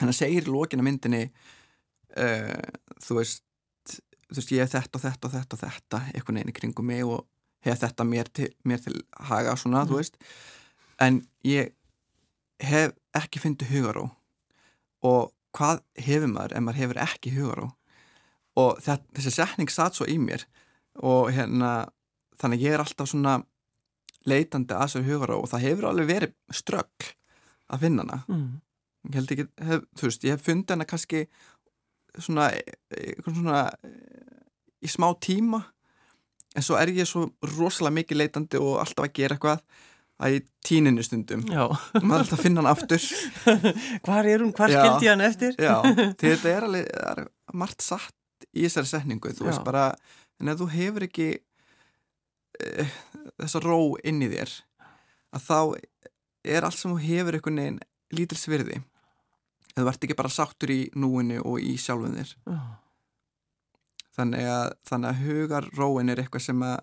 en 0.00 0.08
það 0.08 0.16
segir 0.16 0.48
í 0.48 0.54
lókina 0.54 0.86
myndinni 0.86 1.26
uh, 1.26 2.70
þú 3.04 3.18
veist 3.20 3.44
þú 4.32 4.40
veist, 4.40 4.54
ég 4.54 4.64
hef 4.64 4.72
þetta 4.72 4.98
og 4.98 5.04
þetta 5.04 5.28
og 5.28 5.34
þetta 5.34 5.56
og 5.56 5.62
þetta 5.62 6.00
eitthvað 6.12 6.38
neini 6.38 6.56
kringum 6.56 6.88
mig 6.88 7.04
og 7.04 7.26
hef 7.66 7.82
þetta 7.82 8.06
mér 8.08 8.30
til, 8.34 8.48
mér 8.64 8.82
til 8.82 8.98
haga 9.28 9.54
svona, 9.58 9.82
mm. 9.82 9.90
þú 9.90 10.00
veist. 10.00 10.18
En 11.02 11.20
ég 11.46 11.72
hef 12.62 12.96
ekki 13.18 13.42
fyndið 13.42 13.74
hugaró. 13.76 14.08
Og 15.06 15.32
hvað 15.56 15.82
hefur 16.00 16.30
maður 16.32 16.56
ef 16.56 16.64
maður 16.64 16.82
hefur 16.82 17.02
ekki 17.04 17.34
hugaró? 17.36 17.70
Og 18.60 18.82
þetta, 18.84 19.08
þessi 19.18 19.34
setning 19.36 19.72
satt 19.72 19.98
svo 19.98 20.08
í 20.08 20.18
mér 20.20 20.46
og 21.02 21.32
hérna 21.34 21.72
þannig 22.40 22.64
ég 22.66 22.76
er 22.76 22.82
alltaf 22.82 23.10
svona 23.10 23.40
leitandi 24.28 24.76
að 24.76 24.92
sér 24.94 25.06
hugaró 25.06 25.40
og 25.42 25.50
það 25.50 25.66
hefur 25.66 25.88
alveg 25.90 26.10
verið 26.10 26.34
strögg 26.54 27.08
að 27.72 27.86
finna 27.86 28.04
hana 28.06 28.20
mm. 28.28 28.48
ég 29.08 29.18
held 29.18 29.34
ekki, 29.34 29.46
hef, 29.66 29.86
þú 29.98 30.08
veist, 30.08 30.26
ég 30.26 30.36
hef 30.36 30.46
fundið 30.46 30.76
hana 30.76 30.88
kannski 30.88 31.24
svona, 32.18 32.50
svona 33.26 33.62
í 34.82 34.90
smá 34.90 35.08
tíma 35.22 35.62
en 36.52 36.66
svo 36.66 36.76
er 36.78 36.92
ég 36.94 37.08
svo 37.08 37.26
rosalega 37.54 37.98
mikið 38.00 38.22
leitandi 38.22 38.60
og 38.60 38.78
alltaf 38.82 39.08
að 39.08 39.16
gera 39.18 39.38
eitthvað 39.38 39.62
að 40.22 40.36
í 40.36 40.40
tíninu 40.62 41.02
stundum 41.06 41.44
og 41.50 41.76
maður 42.04 42.24
alltaf 42.24 42.38
að 42.38 42.44
finna 42.46 42.62
hann 42.62 42.72
aftur 42.72 43.06
Hvar 44.06 44.28
er 44.28 44.44
hún? 44.44 44.52
Hvar 44.54 44.74
skildi 44.74 45.08
ég 45.08 45.14
hann 45.14 45.24
eftir? 45.26 45.56
Já, 45.58 45.76
þetta 46.22 46.52
er 46.52 46.66
alveg 46.68 46.90
er 47.02 47.24
margt 47.58 47.84
satt 47.84 48.46
í 48.52 48.66
þessari 48.66 48.90
setningu 48.90 49.32
þú 49.32 49.46
Já. 49.46 49.48
veist 49.50 49.64
bara, 49.66 49.86
en 50.42 50.52
ef 50.52 50.60
þú 50.60 50.68
hefur 50.74 51.06
ekki 51.06 51.28
e, 51.38 52.86
þessa 53.40 53.62
ró 53.64 53.78
inn 54.04 54.22
í 54.26 54.30
þér 54.32 54.54
að 55.32 55.46
þá 55.48 55.58
er 56.52 56.66
allt 56.66 56.78
sem 56.78 56.92
þú 56.92 57.04
hefur 57.06 57.38
einhvern 57.38 57.62
veginn 57.62 57.82
lítilsvirði 58.12 58.82
þú 59.76 59.88
ert 59.88 60.04
ekki 60.04 60.16
bara 60.18 60.32
sáttur 60.32 60.72
í 60.72 60.80
núinu 60.98 61.40
og 61.48 61.60
í 61.62 61.74
sjálfum 61.80 62.16
þér. 62.18 62.32
Já. 62.44 62.60
Þannig 64.12 64.48
að, 64.52 64.72
að 64.98 65.20
hugarróin 65.24 66.12
er 66.12 66.20
eitthvað 66.20 66.44
sem 66.44 66.64
að 66.66 66.78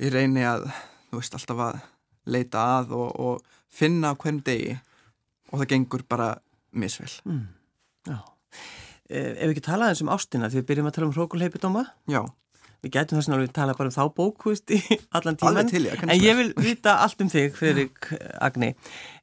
ég 0.00 0.14
reyni 0.14 0.44
að, 0.48 0.70
þú 1.10 1.20
veist, 1.20 1.36
alltaf 1.36 1.62
að 1.66 1.80
leita 2.30 2.62
að 2.78 2.94
og, 2.96 3.10
og 3.20 3.56
finna 3.68 4.14
hvern 4.16 4.40
degi. 4.46 4.78
Og 5.50 5.60
það 5.60 5.70
gengur 5.74 6.06
bara 6.08 6.30
misvel. 6.78 7.10
Mm, 7.26 7.46
Já. 8.08 8.18
Eh, 9.10 9.32
Ef 9.34 9.48
við 9.50 9.56
ekki 9.56 9.66
talaðum 9.66 10.06
um 10.06 10.12
ástina 10.14 10.48
því 10.48 10.60
við 10.60 10.68
byrjum 10.68 10.88
að 10.88 10.94
tala 10.94 11.06
um 11.08 11.14
hrókulheipidóma 11.16 11.82
Já 12.10 12.20
Við 12.80 12.90
getum 12.96 13.20
þess 13.20 13.28
að 13.28 13.44
við 13.44 13.52
tala 13.56 13.76
bara 13.76 13.90
um 13.90 13.96
þá 13.96 14.04
bók 14.16 14.46
veist, 14.48 14.70
í 14.72 14.80
allan 15.16 15.36
tíman 15.36 15.68
til, 15.68 15.84
ja, 15.84 15.92
en 16.06 16.16
ég 16.16 16.34
vil 16.38 16.50
vita 16.56 16.96
allt 17.04 17.20
um 17.20 17.28
þig, 17.32 17.52
Friðrik 17.58 17.98
Agni 18.40 18.70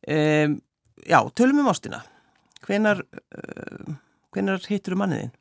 um, 0.08 0.62
Já, 1.08 1.20
tölum 1.34 1.64
um 1.64 1.72
ástina 1.72 2.04
Hvenar, 2.68 3.00
uh, 3.02 3.96
hvenar 4.36 4.60
hittur 4.68 4.94
þú 4.94 4.98
manniðinn? 5.00 5.34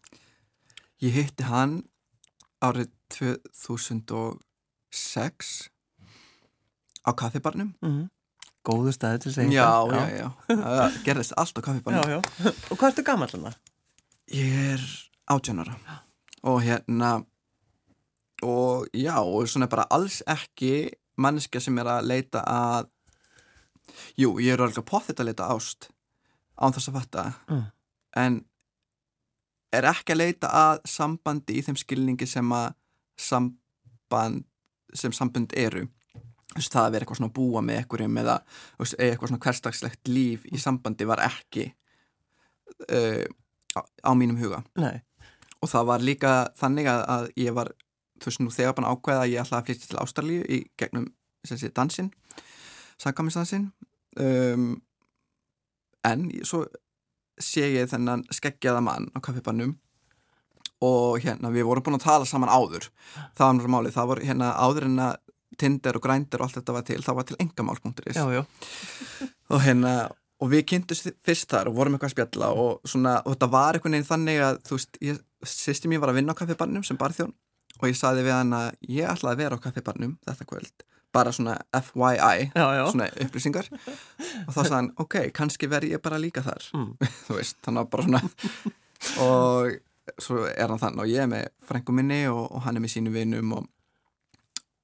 Ég 1.03 1.13
hitti 1.17 1.43
hann 1.45 1.83
árið 2.65 2.89
2006 3.13 5.69
á 7.07 7.15
kaffibarnum. 7.15 7.75
Mm 7.83 7.91
-hmm. 7.91 8.09
Góðu 8.65 8.93
staði 8.93 9.19
til 9.19 9.31
að 9.31 9.35
segja 9.35 9.53
já. 9.53 9.87
Já, 9.93 10.09
já. 10.19 10.31
Það 10.49 11.05
gerðist 11.05 11.33
allt 11.37 11.59
á 11.59 11.61
kaffibarnum. 11.61 12.23
Og 12.71 12.79
hvað 12.79 12.89
ertu 12.91 13.05
hann 13.07 13.29
það? 13.29 13.55
Ég 14.27 14.53
er 14.73 14.81
átjónara 15.31 15.75
og 16.43 16.63
hérna 16.63 17.25
og 18.43 18.87
já, 18.93 19.17
og 19.21 19.49
svona 19.49 19.69
bara 19.71 19.87
alls 19.91 20.23
ekki 20.27 20.91
manneskja 21.17 21.63
sem 21.65 21.79
er 21.81 21.89
að 21.89 22.09
leita 22.11 22.43
að 22.45 22.91
jú, 24.19 24.37
ég 24.43 24.53
er 24.55 24.65
alveg 24.65 24.85
potið 24.85 25.23
að 25.23 25.31
leita 25.31 25.49
ást 25.55 25.89
án 26.57 26.75
þess 26.75 26.91
að 26.91 26.99
fatta 26.99 27.25
mm. 27.49 27.65
en 28.23 28.41
er 29.77 29.89
ekki 29.91 30.15
að 30.15 30.23
leita 30.23 30.51
að 30.53 30.83
sambandi 30.89 31.59
í 31.59 31.65
þeim 31.65 31.79
skilningi 31.81 32.29
sem 32.29 32.53
að 32.53 32.75
samband 33.21 34.45
sem 34.97 35.15
sambund 35.15 35.55
eru 35.57 35.87
Þess, 36.57 36.71
það 36.73 36.87
að 36.87 36.93
vera 36.95 37.05
eitthvað 37.05 37.19
svona 37.19 37.29
að 37.29 37.37
búa 37.37 37.61
með 37.61 37.79
einhverjum 37.83 38.19
eða 38.23 38.35
eitthvað 38.81 39.29
svona 39.29 39.43
hverstagslegt 39.45 40.09
líf 40.09 40.45
í 40.49 40.61
sambandi 40.61 41.05
var 41.09 41.21
ekki 41.27 41.67
uh, 42.89 43.25
á, 43.77 43.81
á 43.85 44.11
mínum 44.17 44.39
huga 44.41 44.63
Nei. 44.81 45.03
og 45.61 45.69
það 45.69 45.91
var 45.91 46.07
líka 46.07 46.33
þannig 46.57 46.89
að, 46.89 47.03
að 47.13 47.29
ég 47.43 47.57
var 47.59 47.73
þú 48.21 48.31
veist 48.31 48.43
nú 48.43 48.53
þegar 48.55 48.77
bara 48.79 48.93
ákveða 48.95 49.25
að 49.25 49.33
ég 49.33 49.43
ætlaði 49.43 49.61
að 49.61 49.69
flytja 49.71 49.91
til 49.91 50.01
Ástralíu 50.03 50.43
í 50.49 50.59
gegnum 50.81 51.09
sé, 51.47 51.71
dansinn 51.75 52.11
sangaminsdansinn 53.03 53.71
um, 54.21 54.69
en 56.07 56.29
svo 56.47 56.65
sé 57.43 57.67
ég 57.75 57.91
þennan 57.91 58.25
skeggjaða 58.33 58.83
mann 58.85 59.11
á 59.13 59.19
kaffibannum 59.21 59.77
og 60.85 61.23
hérna 61.25 61.51
við 61.53 61.69
vorum 61.69 61.85
búin 61.85 61.97
að 61.97 62.05
tala 62.05 62.29
saman 62.29 62.53
áður. 62.53 62.91
Það 63.37 63.41
var 63.41 63.55
náttúrulega 63.55 63.75
málið, 63.75 63.95
það 63.95 64.11
voru 64.11 64.27
hérna 64.29 64.51
áður 64.61 64.89
en 64.91 65.01
að 65.07 65.15
Tinder 65.57 65.97
og 65.97 66.05
Grindr 66.05 66.43
og 66.43 66.47
allt 66.47 66.59
þetta 66.59 66.75
var 66.77 66.85
til 66.85 66.99
það 67.05 67.17
var 67.17 67.27
til 67.29 67.37
engamál.is 67.41 68.19
og 69.49 69.63
hérna 69.65 69.93
og 70.43 70.51
við 70.53 70.67
kynntumst 70.73 71.09
fyrst 71.25 71.49
þar 71.49 71.71
og 71.71 71.79
vorum 71.79 71.97
eitthvað 71.97 72.11
að 72.11 72.15
spjalla 72.17 72.51
og, 72.61 72.83
svona, 72.85 73.15
og 73.25 73.37
þetta 73.37 73.49
var 73.55 73.79
einhvern 73.79 73.97
veginn 73.97 74.09
þannig 74.11 74.43
að 74.45 74.59
þú 74.69 74.77
veist, 74.77 74.99
sýstum 75.49 75.95
ég 75.97 76.03
var 76.03 76.13
að 76.13 76.19
vinna 76.21 76.37
á 76.37 76.41
kaffibannum 76.41 76.85
sem 76.85 76.99
barþjón 77.01 77.33
og 77.81 77.89
ég 77.91 77.99
saði 77.99 78.27
við 78.27 78.37
hann 78.37 78.55
að 78.57 78.69
ég 78.89 79.11
ætlaði 79.11 79.35
að 79.35 79.43
vera 79.45 79.59
á 79.59 79.65
kaffibannum 79.67 80.15
þetta 80.27 80.49
kvöld 80.49 80.87
bara 81.17 81.33
svona 81.33 81.57
FYI 81.73 82.51
já, 82.53 82.67
já. 82.77 82.85
svona 82.93 83.09
upplýsingar 83.25 83.69
og 83.73 84.51
þá 84.53 84.59
sagði 84.59 84.77
hann, 84.77 84.91
ok, 85.01 85.17
kannski 85.37 85.69
verð 85.71 85.95
ég 85.95 86.03
bara 86.05 86.21
líka 86.21 86.45
þar 86.45 86.67
mm. 86.77 86.91
þú 87.27 87.39
veist, 87.39 87.61
þannig 87.65 87.85
að 87.85 87.93
bara 87.95 88.07
svona 88.09 88.23
og 89.27 90.19
svo 90.23 90.43
er 90.49 90.73
hann 90.73 90.83
þannig 90.83 91.05
og 91.05 91.13
ég 91.13 91.25
er 91.25 91.31
með 91.31 91.49
frengum 91.69 91.99
minni 92.01 92.21
og, 92.31 92.45
og 92.51 92.67
hann 92.67 92.79
er 92.79 92.85
með 92.85 92.97
sínu 92.97 93.15
vinum 93.15 93.55
og 93.59 93.71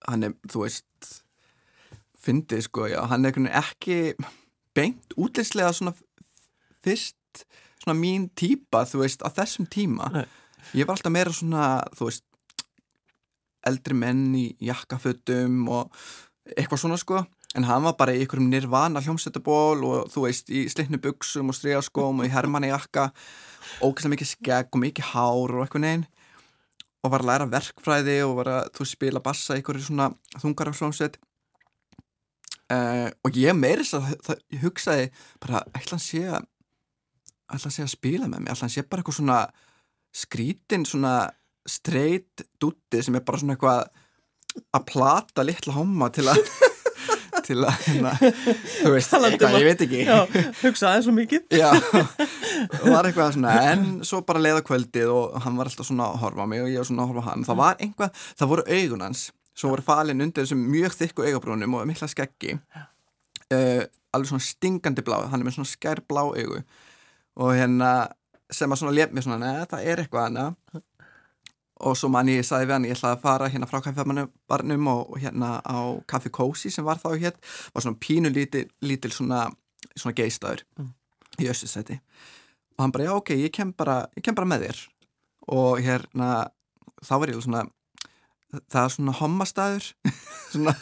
hann 0.09 0.29
er, 0.29 0.37
þú 0.51 0.65
veist 0.65 1.13
fyndið 2.23 2.65
sko, 2.69 2.87
já, 2.91 3.01
hann 3.11 3.27
er 3.27 3.39
ekki 3.59 4.15
beint 4.77 5.17
útleyslega 5.19 5.75
svona 5.77 5.95
fyrst 6.83 7.45
svona 7.83 7.99
mín 7.99 8.29
típa, 8.39 8.85
þú 8.87 9.03
veist, 9.03 9.25
á 9.27 9.29
þessum 9.35 9.67
tíma 9.71 10.09
Nei. 10.15 10.27
ég 10.79 10.87
var 10.87 10.97
alltaf 10.97 11.15
meira 11.15 11.35
svona, 11.35 11.83
þú 11.99 12.09
veist 12.09 12.25
eldri 13.69 13.97
menn 13.99 14.33
í 14.39 14.47
jakkafötum 14.63 15.65
og 15.71 15.95
eitthvað 16.57 16.83
svona 16.83 16.99
sko. 17.01 17.23
En 17.53 17.67
hann 17.69 17.85
var 17.85 17.99
bara 17.99 18.15
í 18.17 18.23
einhverjum 18.23 18.49
nirvana 18.49 19.03
hljómsættaból 19.05 19.83
og 19.85 20.13
þú 20.13 20.25
veist 20.25 20.49
í 20.49 20.65
slitnu 20.73 21.01
buksum 21.03 21.53
og 21.53 21.57
stríaskóm 21.59 22.23
og 22.23 22.29
í 22.29 22.33
hermanni 22.33 22.71
jakka 22.71 23.11
ógæslega 23.85 24.15
mikið 24.15 24.31
skegg 24.31 24.73
og 24.73 24.81
mikið 24.81 25.11
hár 25.13 25.53
og 25.53 25.65
eitthvað 25.67 25.85
neinn. 25.85 26.07
Og 27.03 27.13
var 27.13 27.25
að 27.25 27.29
læra 27.29 27.51
verkfræði 27.51 28.17
og 28.25 28.39
var 28.39 28.51
að 28.55 28.71
þú 28.79 28.89
spila 28.89 29.23
bassa 29.25 29.57
í 29.57 29.61
einhverju 29.61 29.85
svona 29.89 30.09
þungarafslómsveit 30.39 31.19
uh, 32.73 32.77
eh, 32.77 33.09
og 33.27 33.37
ég 33.37 33.57
meiris 33.59 33.93
að 33.99 34.15
það, 34.25 34.43
ég 34.55 34.65
hugsaði 34.65 35.07
bara 35.43 35.65
ætla 35.75 35.99
hann 35.99 36.05
sé 36.07 36.23
að 36.29 36.49
ætla 37.53 37.67
hann 37.67 37.77
sé 37.77 37.85
að 37.85 37.95
spila 37.97 38.31
með 38.31 38.45
mig? 38.45 38.53
Ætla 38.55 38.69
hann 38.69 38.75
sé 38.75 38.87
bara 38.87 39.03
eitthvað 39.03 39.19
svona 39.19 39.41
skrítin 40.13 40.87
svona 40.89 41.17
straight 41.69 42.45
dutti 42.61 43.03
sem 43.05 43.17
er 43.19 43.25
bara 43.27 43.41
svona 43.41 43.57
eitthvað 43.57 43.89
að 44.77 44.87
plata 44.91 45.45
litla 45.47 45.75
homma 45.77 46.11
til 46.13 46.27
að 46.33 46.41
til 47.47 47.59
að, 47.65 47.77
hérna, 47.89 48.13
þú 48.21 48.91
veist, 48.95 49.15
eitthvað, 49.17 49.57
ég 49.59 49.65
veit 49.67 49.81
ekki. 49.83 50.03
Já, 50.07 50.19
hugsaði 50.61 51.05
svo 51.07 51.15
mikið. 51.17 51.47
Já, 51.59 51.71
og 51.73 52.85
var 52.95 53.09
eitthvað 53.09 53.33
svona 53.35 53.55
en 53.73 53.87
svo 54.07 54.21
bara 54.29 54.43
leiða 54.43 54.63
kvöldið 54.67 55.11
og 55.11 55.39
hann 55.43 55.59
var 55.59 55.71
alltaf 55.71 55.89
svona 55.89 56.13
að 56.13 56.21
horfa 56.23 56.47
mig 56.47 56.63
og 56.63 56.71
ég 56.71 56.83
var 56.83 56.89
svona 56.89 57.07
að 57.07 57.11
horfa 57.13 57.25
hann. 57.31 57.47
Það 57.49 57.59
var 57.63 57.83
einhvað, 57.83 58.23
það 58.39 58.53
voru 58.53 58.67
augun 58.79 59.07
hans 59.09 59.25
svo 59.59 59.73
voru 59.73 59.85
falin 59.85 60.25
undir 60.25 60.47
þessum 60.47 60.63
mjög 60.73 60.97
þykku 60.97 61.27
augabrúnum 61.29 61.77
og 61.77 61.87
mikla 61.89 62.09
skeggi. 62.11 62.57
Uh, 63.53 63.85
alveg 64.17 64.31
svona 64.31 64.47
stingandi 64.47 65.05
blá 65.05 65.19
hann 65.29 65.43
er 65.43 65.49
með 65.49 65.59
svona 65.59 65.73
skær 65.73 66.03
blá 66.09 66.25
augu. 66.25 66.63
Og 67.43 67.55
hérna 67.57 67.93
sem 68.53 68.73
að 68.73 68.83
svona 68.83 68.95
lef 68.97 69.13
mér 69.13 69.25
svona, 69.25 69.41
neða, 69.41 69.69
það 69.71 69.87
er 69.89 70.03
eitthvað 70.03 70.27
hana 70.29 70.47
og 71.83 71.97
svo 71.99 72.11
mann 72.13 72.31
ég 72.31 72.47
sagði 72.47 72.69
við 72.69 72.77
hann 72.77 72.87
ég 72.89 72.97
ætlaði 72.97 73.19
að 73.19 73.25
fara 73.25 73.51
hérna 73.53 73.69
frá 73.71 73.81
kaffibarnum 73.85 74.91
og, 74.93 75.17
hérna 75.23 75.57
á 75.67 75.99
Kaffi 76.09 76.31
Cozy 76.35 76.71
sem 76.71 76.87
var 76.87 77.01
þá 77.03 77.11
hér. 77.19 77.37
Var 77.75 77.85
svona 77.85 78.01
pínu 78.03 78.33
lítil, 78.33 78.69
lítil 78.85 79.13
svona, 79.15 79.47
svona 79.97 80.17
geistaður 80.17 80.65
mm. 80.79 80.93
í 81.43 81.51
össusæti 81.51 81.99
og 82.73 82.85
hann 82.85 82.93
bara 82.95 83.05
já 83.05 83.13
ok, 83.15 83.35
ég 83.37 83.53
kem 83.55 83.73
bara, 83.77 84.07
ég 84.17 84.25
kem 84.25 84.35
bara 84.35 84.49
með 84.49 84.67
þér. 84.67 84.81
Og 85.53 85.83
hérna 85.85 86.31
þá 87.05 87.15
var 87.21 87.33
ég 87.33 87.45
svona 87.45 87.67
það 88.73 88.83
er 88.83 88.95
svona 88.97 89.15
hommastæður 89.17 89.87
svona 90.53 90.75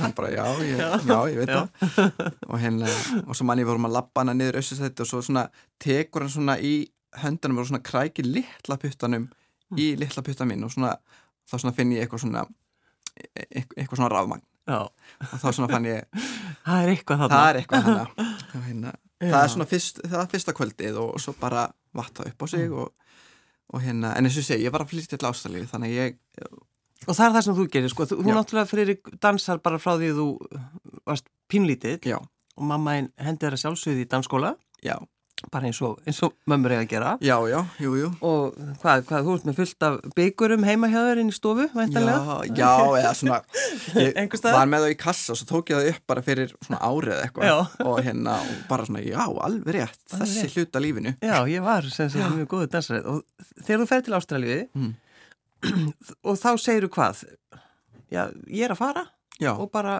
hann 0.00 0.14
bara 0.16 0.32
já, 0.32 0.44
ég, 0.64 0.80
já, 0.80 0.90
já, 1.06 1.18
ég 1.30 1.38
veit 1.40 1.52
það. 1.52 2.34
Og 2.48 2.58
hérna, 2.60 2.90
og 3.24 3.36
svo 3.36 3.46
mann 3.48 3.62
ég 3.62 3.68
vorum 3.68 3.88
að 3.88 3.96
lappa 3.98 4.24
hana 4.24 4.34
niður 4.36 4.60
össusæti 4.62 5.04
og 5.04 5.10
svo 5.10 5.22
svona 5.24 5.46
tekur 5.82 6.26
hann 6.26 6.34
svona 6.34 6.58
í 6.58 6.74
höndunum 7.22 7.62
og 7.62 7.70
svona 7.70 7.84
krækir 7.84 8.26
litla 8.26 8.78
puttanum 8.80 9.28
í 9.78 9.86
litla 9.98 10.22
putta 10.26 10.46
minn 10.48 10.64
og 10.66 10.72
svona, 10.74 10.94
þá 11.48 11.56
svona 11.58 11.74
finn 11.76 11.94
ég 11.94 12.04
eitthvað 12.04 12.24
svona 12.26 12.44
eitthvað 13.14 13.96
svona 13.98 14.10
rafmagn. 14.12 14.44
Já. 14.64 14.80
og 14.88 15.40
þá 15.42 15.48
svona 15.52 15.68
fann 15.68 15.86
ég 15.90 16.06
það 16.64 16.82
er 16.82 16.92
eitthvað 16.94 17.18
þarna. 17.24 17.38
Það 17.38 17.48
er 17.48 17.58
eitthvað 17.60 17.88
hana, 17.88 18.04
hérna. 18.66 18.92
það 19.20 19.40
er 19.42 19.50
svona 19.54 19.66
fyrst, 19.68 19.98
það 20.04 20.20
er 20.22 20.30
fyrsta 20.32 20.54
kvöldið 20.56 21.00
og 21.02 21.18
svo 21.20 21.34
bara 21.40 21.66
vatt 21.94 22.14
það 22.16 22.30
upp 22.30 22.44
á 22.44 22.46
sig 22.48 22.72
og, 22.72 23.10
og 23.74 23.84
hérna, 23.84 24.14
en 24.16 24.24
eins 24.24 24.38
og 24.40 24.46
segi, 24.46 24.64
ég 24.64 24.72
var 24.72 24.86
að 24.86 24.94
flytja 24.94 25.18
til 25.20 25.28
Ástralíu 25.28 25.68
þannig 25.68 25.92
ég 25.98 26.16
og 27.04 27.12
það 27.12 27.26
er 27.26 27.34
það 27.34 27.44
sem 27.44 27.58
þú 27.58 27.66
gerir, 27.74 27.92
sko, 27.92 28.06
þú, 28.08 28.16
Já. 28.24 28.34
náttúrulega 28.38 28.70
fyrir 28.70 29.16
dansar 29.20 29.60
bara 29.60 29.80
frá 29.82 29.92
því 30.00 30.10
þú 30.16 30.26
varst 31.04 31.28
pínlítill 31.52 31.98
já, 32.08 32.16
og 32.56 32.64
mamma 32.70 32.96
einn 32.96 33.10
hendi 33.20 33.44
þér 33.44 33.58
að 33.58 33.62
sjálfsögði 33.66 34.06
í 34.06 34.08
dansskóla. 34.14 34.54
Já, 34.84 34.96
bara 35.52 35.68
eins 35.68 35.78
og, 35.84 35.98
eins 36.08 36.18
og 36.26 36.32
mömmur 36.50 36.72
eiga 36.74 36.82
að 36.84 36.90
gera. 36.94 37.10
Já, 37.24 37.34
já, 37.50 37.58
jú, 37.82 37.92
jú. 37.98 38.08
Og 38.24 38.56
hvað, 38.82 39.04
hvað, 39.08 39.24
þú 39.28 39.34
ert 39.38 39.46
með 39.48 39.58
fullt 39.60 39.86
af 39.88 39.98
byggurum 40.16 40.64
heima 40.68 40.90
hjá 40.92 40.98
þér 41.08 41.20
inn 41.24 41.32
í 41.32 41.36
stofu, 41.36 41.66
væntanlega? 41.74 42.36
Já, 42.48 42.54
já, 42.60 42.72
eða 43.00 43.12
svona 43.18 43.38
ég 44.00 44.36
var 44.58 44.70
með 44.72 44.86
það 44.86 44.94
í 44.94 44.98
kassa 45.04 45.34
og 45.34 45.40
svo 45.40 45.48
tók 45.52 45.72
ég 45.74 45.80
það 45.80 45.90
upp 45.94 46.06
bara 46.14 46.24
fyrir 46.26 46.54
svona 46.64 46.80
árið 46.88 47.22
eitthvað. 47.26 47.72
Og 47.94 48.00
hérna 48.06 48.36
og 48.40 48.52
bara 48.70 48.88
svona, 48.88 49.04
já, 49.04 49.20
alveg 49.24 49.74
rétt 49.78 49.98
Alveg 50.14 50.26
þessi 50.26 50.44
rétt. 50.48 50.58
hluta 50.58 50.82
lífinu. 50.84 51.14
Já, 51.24 51.36
ég 51.50 51.64
var 51.64 51.88
sem 51.92 52.10
sagt 52.12 52.34
mjög 52.38 52.50
góður 52.54 52.70
dansarið 52.74 53.08
og 53.12 53.22
þegar 53.64 53.82
þú 53.84 53.88
fer 53.94 54.04
til 54.08 54.18
Ástralíu 54.20 54.60
Mm. 54.74 54.92
og 56.28 56.36
þá 56.40 56.50
segir 56.60 56.84
þú 56.88 56.90
hvað? 56.96 57.24
Já, 58.12 58.26
ég 58.52 58.66
er 58.66 58.74
að 58.74 58.80
fara 58.82 59.04
Já, 59.40 59.52
og 59.56 59.70
bara 59.72 59.94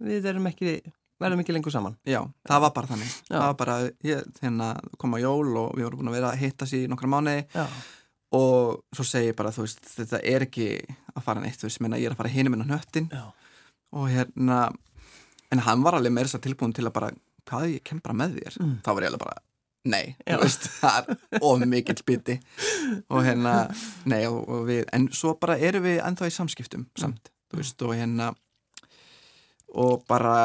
við 0.00 0.28
erum 0.30 0.46
ekki 0.50 0.78
verðum 1.20 1.42
ekki 1.42 1.54
lengur 1.54 1.74
saman. 1.74 1.96
Já, 2.08 2.20
það 2.48 2.62
var 2.64 2.74
bara 2.76 2.90
þannig. 2.90 3.14
Já. 3.28 3.34
það 3.36 3.46
var 3.46 3.56
bara, 3.60 3.78
ég, 4.06 4.28
hérna, 4.42 4.68
kom 5.00 5.16
á 5.16 5.18
jól 5.20 5.48
og 5.60 5.72
við 5.78 5.86
vorum 5.88 6.02
búin 6.02 6.12
að 6.12 6.18
vera 6.18 6.30
að 6.34 6.44
hitta 6.44 6.68
sér 6.68 6.86
í 6.86 6.90
nokkra 6.90 7.10
mánuði 7.12 7.42
Já, 7.54 7.66
og 8.36 8.84
svo 8.94 9.06
segi 9.06 9.30
ég 9.32 9.36
bara, 9.38 9.50
þú 9.54 9.66
veist, 9.66 9.82
þetta 9.90 10.20
er 10.32 10.46
ekki 10.46 10.70
að 11.14 11.24
fara 11.26 11.42
neitt, 11.42 11.58
þú 11.58 11.66
veist, 11.66 11.82
menna 11.82 11.98
ég 11.98 12.10
er 12.10 12.14
að 12.14 12.22
fara 12.22 12.32
hinum 12.32 12.56
inn 12.56 12.62
á 12.62 12.70
hnöttin 12.70 13.08
já, 13.10 13.24
og 13.98 14.06
hérna 14.12 14.58
en 15.50 15.62
hann 15.66 15.82
var 15.82 15.98
alveg 15.98 16.14
meira 16.14 16.30
þess 16.30 16.38
að 16.38 16.44
tilbúin 16.46 16.74
til 16.76 16.86
að 16.86 16.94
bara 16.98 17.08
hvað, 17.50 17.72
ég 17.74 17.86
kem 17.86 18.02
bara 18.04 18.14
með 18.14 18.36
þér. 18.38 18.58
Mm. 18.62 18.76
þá 18.86 18.90
var 18.92 19.02
ég 19.02 19.10
alveg 19.10 19.24
bara, 19.24 19.40
nei, 19.90 20.04
þú 20.28 20.38
veist 20.44 20.68
það 20.76 21.10
er 21.10 21.42
of 21.48 21.64
mikill 21.72 22.04
biti 22.06 22.38
og 23.08 23.26
hérna, 23.26 23.56
nei, 24.12 24.22
og, 24.28 24.38
og 24.46 24.62
við 24.70 24.84
en 24.94 25.10
svo 25.16 25.34
bara 25.40 25.58
erum 25.58 25.88
við 25.88 25.98
ennþá 26.04 26.30
í 26.30 26.36
samskiptum 26.36 26.86
samt, 27.00 27.32
þú 27.50 27.62
veist, 27.64 27.82
og 27.82 27.96
hérna 27.98 28.30
og 29.80 30.06
bara 30.06 30.38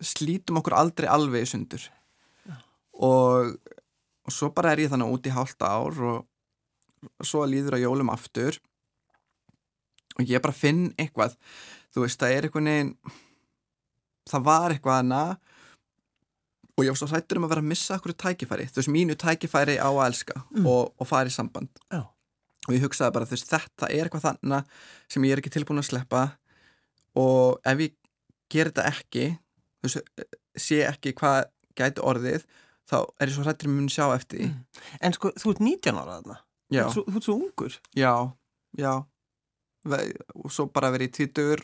slítum 0.00 0.60
okkur 0.60 0.76
aldrei 0.78 1.08
alveg 1.10 1.46
í 1.46 1.50
sundur. 1.50 1.82
Og, 2.96 3.56
og 4.24 4.32
svo 4.32 4.48
bara 4.56 4.72
er 4.72 4.84
ég 4.86 4.92
þannig 4.92 5.12
út 5.12 5.26
í 5.28 5.34
hálft 5.34 5.60
ár 5.66 5.98
og 6.00 7.26
svo 7.26 7.44
líður 7.48 7.76
að 7.76 7.84
jólum 7.84 8.10
aftur. 8.14 8.56
Og 10.16 10.24
ég 10.30 10.40
bara 10.40 10.56
finn 10.56 10.86
eitthvað 10.96 11.34
þú 11.92 12.06
veist, 12.06 12.20
það 12.20 12.32
er 12.38 12.46
eitthvað 12.48 12.64
neginn 12.68 12.94
það 14.26 14.46
var 14.48 14.72
eitthvað 14.74 14.96
hana 15.02 15.20
og 16.76 16.84
ég 16.84 16.90
var 16.92 16.98
svo 17.00 17.06
hrættur 17.08 17.38
um 17.40 17.46
að 17.46 17.52
vera 17.54 17.62
að 17.64 17.68
missa 17.70 17.96
okkur 17.96 18.12
tækifæri, 18.20 18.66
þú 18.68 18.80
veist, 18.82 18.90
mínu 18.92 19.14
tækifæri 19.20 19.76
á 19.80 19.88
að 19.88 20.02
elska 20.10 20.34
Mm. 20.50 20.66
og, 20.68 20.92
og 21.00 21.06
fara 21.08 21.28
í 21.30 21.32
samband. 21.32 21.68
Já, 21.92 22.02
og 22.66 22.72
ég 22.74 22.82
hugsaði 22.84 23.14
bara, 23.16 23.28
þú 23.28 23.36
veist, 23.36 23.48
þetta 23.52 23.88
er 23.92 24.08
eitthvað 24.08 24.24
þannig 24.26 24.64
sem 25.08 25.24
ég 25.24 25.32
er 25.36 25.40
ekki 25.40 25.52
tilbúin 25.54 25.80
að 25.80 25.88
sleppa 25.88 26.24
og 27.16 27.60
ef 27.64 27.80
ég 27.86 27.94
ger 28.52 28.68
þetta 28.72 28.88
ekki 28.90 29.24
sé 29.90 30.80
ekki 30.86 31.14
hvað 31.18 31.50
gæti 31.76 32.04
orðið 32.04 32.46
þá 32.86 32.98
er 33.02 33.28
ég 33.28 33.34
svo 33.34 33.44
hrættur 33.46 33.68
um 33.70 33.74
að 33.74 33.80
mun 33.80 33.92
sjá 33.92 34.06
eftir 34.14 34.40
því. 34.40 34.48
En 35.02 35.16
sko, 35.16 35.32
þú 35.34 35.52
ert 35.52 35.62
19 35.64 36.00
ára 36.00 36.18
þarna. 36.20 36.38
Þú 36.70 37.04
þú 37.06 37.18
ert 37.20 37.28
svo 37.28 37.36
ungur. 37.36 37.78
Já, 37.98 38.12
já. 38.78 38.92
Og 40.34 40.50
svo 40.54 40.68
bara 40.74 40.92
verið 40.94 41.10
í 41.10 41.14
tvítur 41.20 41.62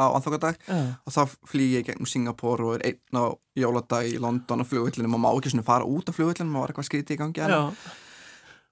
á 0.00 0.08
anþokadag 0.16 0.56
Já, 0.64 0.96
og 1.04 1.12
þá 1.14 1.22
flýg 1.48 1.74
ég 1.76 1.86
gegnum 1.86 2.08
Singapur 2.08 2.62
og 2.64 2.76
er 2.78 2.86
einn 2.88 3.18
á 3.18 3.36
jóladag 3.58 4.08
í 4.08 4.16
London 4.22 4.64
á 4.64 4.66
flugvillinum 4.66 5.18
og 5.18 5.20
má 5.20 5.28
ekki 5.32 5.52
svona 5.52 5.66
fara 5.66 5.84
út 5.84 6.08
á 6.08 6.16
flugvillinum 6.16 6.56
og 6.56 6.64
var 6.64 6.72
eitthvað 6.72 6.88
skrítið 6.88 7.16
í 7.16 7.20
gangi 7.20 7.44
já, 7.44 7.60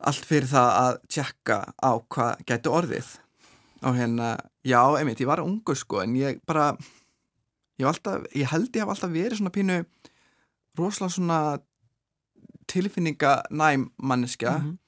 allt 0.00 0.24
fyrir 0.24 0.48
það 0.48 0.70
að 0.80 0.94
tjekka 1.12 1.58
á 1.76 1.92
hvað 2.08 2.46
gæti 2.48 2.72
orðið. 2.72 3.10
Og 3.84 3.96
hérna, 3.96 4.30
já, 4.64 4.80
einmitt, 4.96 5.20
ég 5.20 5.28
var 5.28 5.44
ungur 5.44 5.76
sko 5.76 6.02
en 6.02 6.16
ég 6.16 6.40
bara 6.48 6.72
ég, 7.80 7.88
alltaf, 7.88 8.28
ég 8.36 8.50
held 8.52 8.70
ég 8.76 8.84
hafa 8.84 8.94
alltaf 8.96 9.12
verið 9.14 9.40
svona 9.40 9.54
pínu 9.54 9.80
rosalega 10.78 11.16
svona 11.16 11.40
tilfinninganæm 12.70 13.90
manneskja. 13.98 14.58
Mhm. 14.60 14.78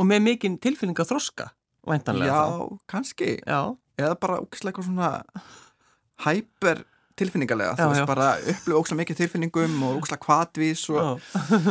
og 0.00 0.06
með 0.08 0.22
mikinn 0.24 0.56
tilfinning 0.58 0.96
að 0.98 1.10
þroska 1.12 1.50
væntanlega 1.86 2.32
já, 2.32 2.44
þá. 2.48 2.78
kannski. 2.88 3.28
Já, 3.46 3.76
eða 3.98 4.14
bara 4.20 4.40
ógislega 4.40 4.72
eitthvað 4.72 4.88
svona 4.88 5.10
hæper 6.24 6.84
tilfinningalega, 7.20 7.74
þú 7.76 7.88
veist 7.92 8.08
bara 8.08 8.28
upplifa 8.38 8.78
ógislega 8.80 9.00
mikið 9.02 9.18
tilfinningum 9.20 9.82
og 9.84 9.98
ógislega 10.00 10.24
kvatvís 10.24 10.86
og 10.94 11.20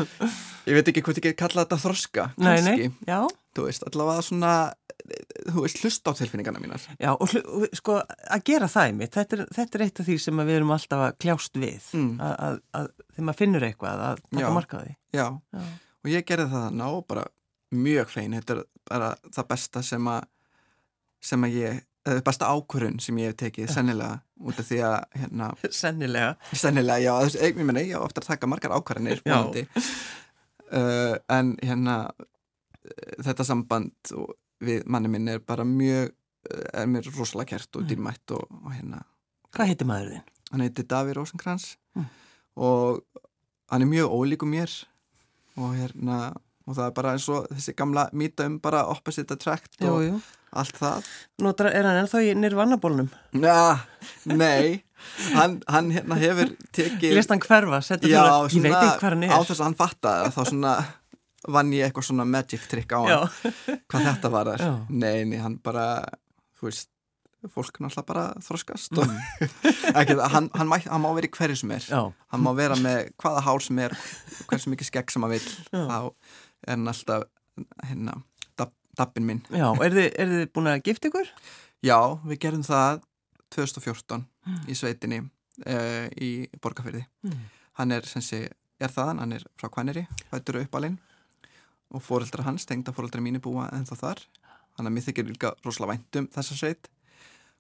ég 0.69 0.77
veit 0.77 0.91
ekki 0.91 1.01
hvort 1.05 1.17
ég 1.21 1.25
get 1.29 1.39
kalla 1.39 1.65
þetta 1.65 1.79
þroska 1.81 2.27
Nei, 2.37 2.49
kannski, 2.59 2.89
nei, 2.89 3.09
já, 3.09 3.19
þú 3.57 3.65
veist, 3.69 3.83
allavega 3.89 4.21
svona 4.25 4.53
þú 5.49 5.63
veist, 5.63 5.79
hlusta 5.83 6.11
á 6.11 6.17
tilfinningana 6.19 6.59
mínar. 6.61 6.83
Já 7.01 7.11
og 7.15 7.31
sko 7.79 7.97
að 8.03 8.43
gera 8.49 8.67
það 8.69 8.89
einmitt, 8.91 9.13
þetta 9.15 9.37
er, 9.39 9.43
þetta 9.57 9.77
er 9.79 9.83
eitt 9.87 10.01
af 10.03 10.07
því 10.09 10.17
sem 10.21 10.41
við 10.43 10.55
erum 10.59 10.73
alltaf 10.75 11.03
að 11.07 11.17
kljást 11.23 11.59
við 11.59 11.87
Mm. 11.97 12.11
að, 12.21 12.33
að, 12.45 12.57
að 12.77 12.89
þegar 13.15 13.25
maður 13.29 13.39
finnur 13.41 13.65
eitthvað 13.69 14.03
að 14.09 14.23
taka 14.29 14.45
Já. 14.45 14.53
marka 14.59 14.77
á 14.77 14.81
því. 14.83 14.95
Já, 15.17 15.27
já. 15.55 15.63
og 16.03 16.11
ég 16.13 16.25
gerði 16.29 16.47
það 16.53 16.67
ná 16.79 16.87
bara 17.09 17.25
mjög 17.75 18.09
fein, 18.13 18.33
þetta 18.37 18.55
er 18.57 18.63
bara 18.89 19.09
það 19.35 19.47
besta 19.53 19.83
sem 19.85 20.07
að 20.09 20.27
sem 21.21 21.43
að 21.43 21.55
ég, 21.59 21.81
eða 22.09 22.23
besta 22.29 22.47
ákvörun 22.53 22.99
sem 23.03 23.17
ég 23.19 23.31
hef 23.33 23.39
tekið 23.41 23.73
sennilega 23.73 24.21
út 24.39 24.59
af 24.61 24.69
því 24.69 24.77
að 24.87 24.97
hérna, 25.19 25.49
sennilega. 25.75 26.35
sennilega, 26.55 27.01
já, 27.03 27.11
þess, 27.25 27.41
ég 27.43 27.59
meina, 27.59 27.81
ég 27.83 27.97
á 27.99 28.05
ofta 28.05 28.21
að 28.23 28.29
taka 28.31 28.47
margar 28.47 28.71
vonandi. 28.71 29.65
Uh, 30.69 31.17
en 31.33 31.55
hérna 31.65 31.95
þetta 33.23 33.45
samband 33.47 33.91
við 34.63 34.83
manni 34.91 35.07
minn 35.11 35.27
er 35.31 35.39
bara 35.39 35.63
mjög 35.67 36.09
uh, 36.11 36.65
er 36.81 36.87
mér 36.91 37.07
rosalega 37.15 37.53
kert 37.55 37.75
og 37.75 37.83
Mm. 37.85 37.89
dýrmætt 37.93 38.31
og, 38.35 38.45
og 38.65 38.71
hérna, 38.75 39.03
hvað 39.55 39.71
heitir 39.73 39.87
maður 39.87 40.11
þinn? 40.15 40.27
hann 40.51 40.61
heitir 40.65 40.87
Daví 40.89 41.13
Rosenkrantz 41.17 41.75
Mm. 41.95 42.05
og 42.57 43.01
hann 43.71 43.81
er 43.81 43.89
mjög 43.89 44.09
ólíkum 44.13 44.49
mér 44.53 44.71
og 45.57 45.75
hérna 45.75 46.33
og 46.69 46.75
það 46.77 46.85
er 46.85 46.91
bara 46.93 47.11
eins 47.15 47.29
og 47.33 47.47
þessi 47.49 47.73
gamla 47.75 48.09
mýta 48.13 48.45
um 48.45 48.59
bara 48.61 48.83
opposite 48.85 49.33
attract 49.33 49.79
Jú, 49.81 49.87
og 49.89 50.03
jú. 50.05 50.19
allt 50.53 50.75
það 50.77 51.07
Notar, 51.41 51.71
er 51.73 51.83
hann 51.87 52.03
ennþá 52.03 52.21
í 52.27 52.35
nirvannabólnum? 52.37 53.09
Na, 53.33 53.79
nei, 54.25 54.83
hann, 55.33 55.61
hann 55.67 55.89
hérna 55.95 56.15
hefur 56.21 56.51
tekið 56.75 57.15
Lest 57.17 57.29
hann 57.33 57.41
hverfa? 57.41 57.81
setja 57.81 58.09
Já, 58.11 58.21
svona, 58.21 58.53
ég 58.53 58.61
veit 58.67 58.75
ekki 58.77 58.99
hvað 59.01 59.09
hann 59.15 59.23
er 59.23 59.33
á 59.33 59.39
þess 59.41 59.59
að 59.59 59.65
hann 59.65 59.79
fattaði 59.81 60.29
það, 60.29 60.35
þá 60.37 60.49
svona 60.53 60.73
vann 61.47 61.71
ég 61.73 61.85
eitthvað 61.87 62.07
svona 62.09 62.25
magic 62.27 62.65
trick 62.67 62.91
á 62.91 62.99
hann? 63.05 63.29
Hvað 63.89 64.07
þetta 64.09 64.31
var 64.33 64.49
þar? 64.53 64.63
Já. 64.65 64.71
nei, 64.89 65.25
nei, 65.29 65.37
hann 65.39 65.57
bara, 65.63 65.85
þú 66.59 66.67
veist 66.69 66.89
fólk 67.53 67.77
náttúrulega 67.79 68.03
bara 68.09 68.23
þroskast 68.43 68.97
og 68.99 69.11
ekki, 69.99 70.17
það, 70.19 70.25
hann, 70.33 70.49
hann, 70.59 70.67
má, 70.67 70.75
hann 70.83 70.99
má 71.05 71.07
vera 71.15 71.29
í 71.29 71.31
hverju 71.37 71.55
sem 71.61 71.71
er. 71.71 71.85
Mm. 71.87 71.93
já, 71.95 72.25
hann 72.33 72.43
má 72.43 72.49
vera 72.57 72.75
með 72.75 73.13
hvaða 73.23 73.43
hár 73.45 73.63
sem 73.63 73.79
er 73.85 73.95
hversu 74.49 74.73
mikið 74.73 74.89
skegg 74.89 75.13
sem 75.13 75.23
hann 75.23 75.31
vil 75.37 75.45
þá 75.71 75.95
er 76.67 76.73
hann 76.73 76.91
alltaf 76.91 77.23
hérna, 77.87 78.17
dab, 78.59 78.73
dabbin 78.99 79.29
minn. 79.29 79.39
Já, 79.55 79.69
er 79.71 79.95
þið, 79.95 80.09
er 80.19 80.33
þið 80.35 80.43
búin 80.57 80.67
að 80.73 80.81
gifta 80.89 81.07
ykkur? 81.13 81.31
já, 81.87 81.97
við 82.27 82.41
gerum 82.43 82.65
það 82.67 82.99
2014 83.55 84.25
í 84.69 84.75
sveitinni 84.75 85.21
uh, 85.23 86.07
í 86.19 86.31
Borgafyrði 86.61 87.05
Mm. 87.23 87.39
hann 87.79 87.91
er 87.95 88.05
sem 88.07 88.21
sé, 88.23 88.41
er 88.79 88.91
þaðan, 88.91 89.19
hann 89.23 89.33
er 89.39 89.43
frá 89.59 89.67
Kvæneri, 89.71 90.03
fættur 90.31 90.59
uppalinn 90.65 90.99
og 91.89 92.03
fóreldra 92.05 92.43
hans, 92.45 92.65
tengda 92.69 92.93
fóreldra 92.93 93.21
mínu 93.23 93.41
búa 93.41 93.67
en 93.73 93.85
þá 93.89 93.95
þar, 94.03 94.19
þannig 94.77 94.89
að 94.91 94.95
mér 94.95 95.05
þykir 95.07 95.29
líka 95.31 95.53
rosalega 95.65 95.95
væntum 95.95 96.27
þessa 96.35 96.57
sveit. 96.59 96.89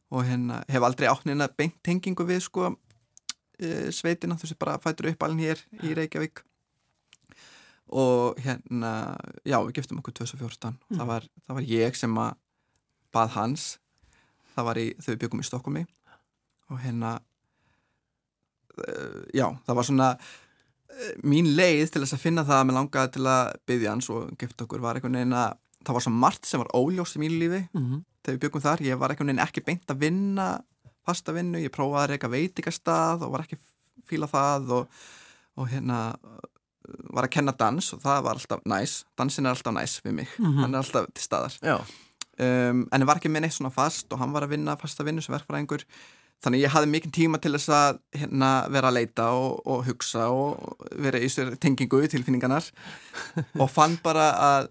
Og 0.09 0.25
hérna 0.25 0.63
hef 0.69 0.85
aldrei 0.85 1.07
átnina 1.09 1.47
beint 1.57 1.75
tengingu 1.85 2.25
við 2.25 2.39
sko 2.45 2.69
uh, 2.73 3.89
sveitina, 3.93 4.37
þú 4.37 4.47
veist 4.47 4.59
bara 4.61 4.77
fættur 4.81 5.11
uppalinn 5.11 5.41
hér 5.43 5.61
í 5.85 5.93
Reykjavík. 5.97 6.43
Og 7.89 8.37
hérna 8.41 9.17
já, 9.45 9.57
við 9.65 9.79
giftum 9.79 10.01
okkur 10.01 10.13
2014 10.21 10.75
Mm. 10.89 10.97
það, 10.97 11.05
var, 11.09 11.23
það 11.47 11.55
var 11.59 11.69
ég 11.69 11.95
sem 11.97 12.17
að 12.21 12.35
bað 13.13 13.29
hans. 13.37 13.63
Það 14.55 14.65
var 14.69 14.77
í, 14.81 14.87
þau 15.01 15.15
byggum 15.23 15.41
í 15.41 15.47
Stokkumi 15.47 15.85
og 16.69 16.79
hérna 16.83 17.15
uh, 18.77 19.23
já, 19.33 19.47
það 19.65 19.75
var 19.79 19.87
svona 19.87 20.09
mín 21.23 21.51
leið 21.55 21.91
til 21.93 22.01
þess 22.03 22.13
að 22.17 22.23
finna 22.25 22.43
það 22.47 22.59
að 22.61 22.67
mér 22.69 22.77
langaði 22.79 23.11
til 23.15 23.25
að 23.31 23.51
byggja 23.69 23.91
hans 23.93 24.09
og 24.09 24.31
gifta 24.41 24.65
okkur 24.65 24.81
var 24.83 24.95
einhvern 24.99 25.15
veginn 25.19 25.33
að 25.39 25.57
það 25.85 25.95
var 25.95 26.03
svo 26.05 26.11
margt 26.11 26.45
sem 26.49 26.59
var 26.63 26.71
óljóst 26.75 27.15
í 27.15 27.23
mínu 27.23 27.39
lífi. 27.43 27.61
Mm 27.73 28.05
þegar 28.19 28.35
við 28.35 28.41
byggum 28.43 28.61
þar, 28.61 28.81
ég 28.83 28.97
var 28.99 29.09
einhvern 29.13 29.29
veginn 29.31 29.39
ekki 29.45 29.61
beint 29.63 29.87
að 29.93 30.01
vinna 30.03 30.47
fasta 31.07 31.31
vinnu, 31.33 31.57
ég 31.63 31.71
prófaði 31.71 32.03
að 32.03 32.09
reyka 32.11 32.29
veitikastað 32.29 33.23
og 33.25 33.31
var 33.31 33.45
ekki 33.45 33.57
fíla 34.09 34.27
það 34.29 34.73
og, 34.75 34.99
og 35.55 35.69
hérna 35.71 35.99
var 37.15 37.25
að 37.25 37.31
kenna 37.37 37.53
dans 37.57 37.87
og 37.95 38.01
það 38.03 38.19
var 38.27 38.35
alltaf 38.37 38.61
næs. 38.69 38.97
Dansin 39.17 39.47
er 39.47 39.55
alltaf 39.55 39.73
næs 39.73 39.95
við 40.03 40.13
mig, 40.19 40.27
Mhm. 40.37 40.59
hann 40.61 40.75
er 40.75 40.79
alltaf 40.83 41.07
til 41.13 41.23
staðar. 41.23 41.55
Um, 42.39 42.85
en 42.91 43.01
ég 43.01 43.07
var 43.07 43.15
ekki 43.19 43.31
með 43.31 43.41
neitt 43.47 43.53
svona 43.57 43.71
fast 43.73 44.11
og 44.13 44.19
hann 44.19 44.31
var 44.35 44.43
að 44.45 44.49
vinna 44.57 44.75
fasta 44.79 45.03
vinnu 45.03 45.21
sem 45.23 45.33
verkfræðingur 45.35 45.83
þannig 46.43 46.63
ég 46.63 46.73
hafði 46.73 46.91
mikið 46.93 47.15
tíma 47.15 47.39
til 47.41 47.53
þess 47.55 47.71
að 47.75 48.01
hérna, 48.15 48.49
vera 48.71 48.91
að 48.91 48.97
leita 48.99 49.29
og, 49.35 49.61
og 49.67 49.85
hugsa 49.89 50.29
og 50.31 50.83
vera 50.95 51.19
í 51.19 51.29
sér 51.31 51.55
tengingu 51.59 52.01
tilfinningarnar 52.07 52.67
og 53.61 53.71
fann 53.71 53.97
bara 54.03 54.29
að 54.49 54.69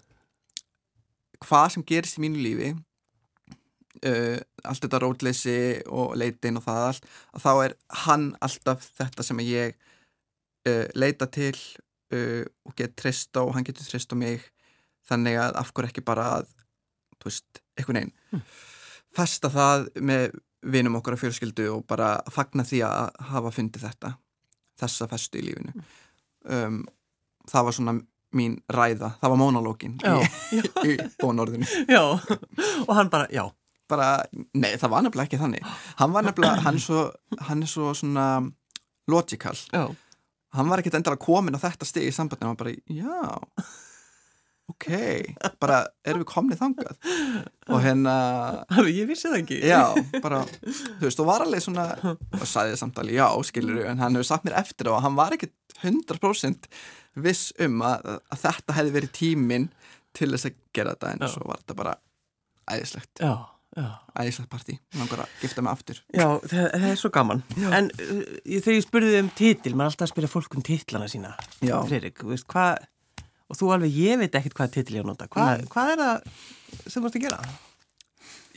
hvað 1.45 1.75
sem 1.75 1.85
gerist 1.87 2.19
í 2.19 2.23
mínu 2.25 2.41
lífi 2.43 2.71
uh, 2.73 4.39
allt 4.65 4.85
þetta 4.85 5.01
rótleysi 5.03 5.59
og 5.87 6.15
leitin 6.19 6.59
og 6.59 6.65
það 6.65 6.85
allt 6.87 7.11
að 7.33 7.45
þá 7.45 7.51
er 7.65 7.77
hann 8.05 8.25
alltaf 8.45 8.89
þetta 8.99 9.27
sem 9.29 9.43
ég 9.45 9.77
uh, 10.69 10.85
leita 10.97 11.29
til 11.31 11.55
uh, 11.55 12.43
og 12.65 12.75
get 12.79 12.97
trist 12.99 13.35
á 13.37 13.45
og 13.45 13.53
hann 13.55 13.67
getur 13.67 13.87
trist 13.87 14.11
á 14.11 14.17
mig 14.19 14.43
þannig 15.09 15.39
að 15.41 15.61
af 15.61 15.73
hverju 15.73 15.93
ekki 15.93 16.05
bara 16.05 16.27
að 16.39 16.51
þú 17.19 17.31
veist, 17.31 17.63
einhvern 17.77 17.99
veginn 17.99 18.13
mm. 18.35 18.45
festa 19.15 19.51
það 19.53 19.89
með 20.01 20.37
vinum 20.65 20.97
okkar 20.99 21.15
á 21.15 21.21
fjölskyldu 21.21 21.69
og 21.73 21.85
bara 21.87 22.17
fagna 22.31 22.65
því 22.67 22.81
að 22.87 23.19
hafa 23.31 23.51
fundið 23.55 23.85
þetta 23.87 24.13
þessa 24.79 25.07
festu 25.11 25.39
í 25.39 25.45
lífinu. 25.49 25.73
Mm. 25.75 25.83
um, 26.55 26.79
það 27.49 27.67
var 27.67 27.77
svona 27.77 27.95
mín 28.35 28.59
ræða, 28.69 29.13
það 29.21 29.31
var 29.33 29.39
mónalógin 29.41 29.95
í, 30.05 30.11
í 30.91 30.97
bónorðinu 31.17 31.65
Já, 31.89 32.03
og 32.85 32.91
hann 32.93 33.09
bara, 33.09 33.25
já. 33.33 33.47
Bara, 33.89 34.09
nei, 34.53 34.75
það 34.77 34.91
var 34.93 35.01
nefnilega 35.01 35.25
ekki 35.25 35.39
þannig. 35.41 35.69
Hann 35.97 36.11
var 36.13 36.27
nefnilega, 36.27 36.61
hann 36.61 36.75
svo 36.77 37.07
hann 37.47 37.63
er 37.65 37.71
svo 37.71 37.89
svona 37.97 38.25
logical. 39.09 39.57
Já. 39.73 39.87
hann 40.53 40.69
var 40.69 40.81
ekkert 40.81 40.99
endala 40.99 41.17
komin 41.17 41.57
á 41.57 41.61
þetta 41.61 41.87
stigi 41.89 42.11
í 42.11 42.13
sambandinu, 42.13 42.51
hann 42.51 42.59
bara, 42.59 42.75
já 42.85 43.65
ok, 44.69 44.87
bara 45.61 45.79
erum 46.07 46.23
við 46.23 46.29
komnið 46.29 46.61
þangað? 46.61 47.11
Og 47.69 47.83
hérna 47.83 48.15
ég 48.89 49.09
vissi 49.09 49.29
það 49.29 49.39
ekki. 49.41 49.59
Já, 49.69 49.81
bara, 50.23 50.41
þú 50.63 51.05
veist, 51.05 51.21
og 51.21 51.29
var 51.29 51.45
alveg 51.45 51.63
svona 51.65 51.87
og 52.03 52.45
sagði 52.45 52.73
það 52.73 52.81
samtali, 52.83 53.17
já, 53.17 53.27
skilur 53.49 53.83
en 53.89 54.03
hann 54.03 54.17
hefur 54.17 54.29
sagt 54.31 54.47
mér 54.47 54.59
eftir 54.61 54.91
og 54.91 55.01
hann 55.05 55.17
var 55.19 55.35
ekkert 55.35 55.55
100% 55.83 56.69
viss 57.19 57.53
um 57.63 57.79
að, 57.85 58.11
að 58.29 58.43
þetta 58.43 58.77
hefði 58.79 58.95
verið 58.97 59.15
tíminn 59.15 59.71
til 60.17 60.31
þess 60.33 60.49
að 60.49 60.59
gera 60.75 60.93
þetta 60.95 61.13
en 61.13 61.25
já. 61.25 61.31
svo 61.33 61.47
var 61.49 61.63
þetta 61.63 61.79
bara 61.79 61.95
æðislegt. 62.69 63.23
Já, 63.23 63.33
æðislegt 64.17 64.51
partí, 64.51 64.77
langar 64.97 65.25
að 65.25 65.33
gifta 65.43 65.63
mig 65.65 65.73
aftur. 65.73 65.99
Já, 66.13 66.27
það, 66.43 66.69
það 66.73 66.87
er 66.91 67.01
svo 67.01 67.11
gaman. 67.15 67.43
En 67.69 67.89
uh, 67.93 68.23
þegar 68.45 68.77
ég 68.77 68.85
spurði 68.85 69.19
um 69.23 69.33
títil 69.37 69.75
maður 69.75 69.93
alltaf 69.93 70.13
spyrja 70.13 70.31
fólk 70.31 70.57
um 70.57 70.65
títlana 70.65 71.09
sína. 71.11 71.35
Freirik, 71.61 72.23
veist, 72.27 72.47
hvað 72.49 72.81
og 73.49 73.57
þú 73.57 73.71
alveg, 73.75 73.95
ég 73.97 74.19
veit 74.21 74.35
ekkert 74.37 74.57
hvað 74.57 74.73
títil 74.77 74.99
ég 74.99 75.07
nota 75.07 75.27
Hva, 75.31 75.51
hvað 75.71 75.93
er 75.93 76.03
það 76.03 76.17
sem 76.85 77.01
þú 77.01 77.09
ert 77.09 77.19
að 77.19 77.25
gera? 77.25 77.39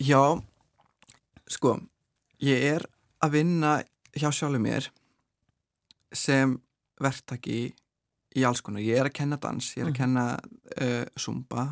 Já 0.02 0.22
sko, 1.52 1.76
ég 2.42 2.66
er 2.76 2.87
að 3.22 3.38
vinna 3.38 3.76
hjá 4.16 4.28
sjálfur 4.33 4.62
mér 4.62 4.88
sem 6.12 6.59
verktaki 7.02 7.72
í 8.37 8.44
alls 8.48 8.62
konar. 8.64 8.85
Ég 8.85 9.00
er 9.00 9.09
að 9.09 9.16
kenna 9.18 9.38
dans, 9.40 9.68
ég 9.76 9.83
er 9.83 9.90
að 9.90 9.92
mm. 9.92 9.98
kenna 9.98 10.26
uh, 10.81 11.05
zumba 11.20 11.66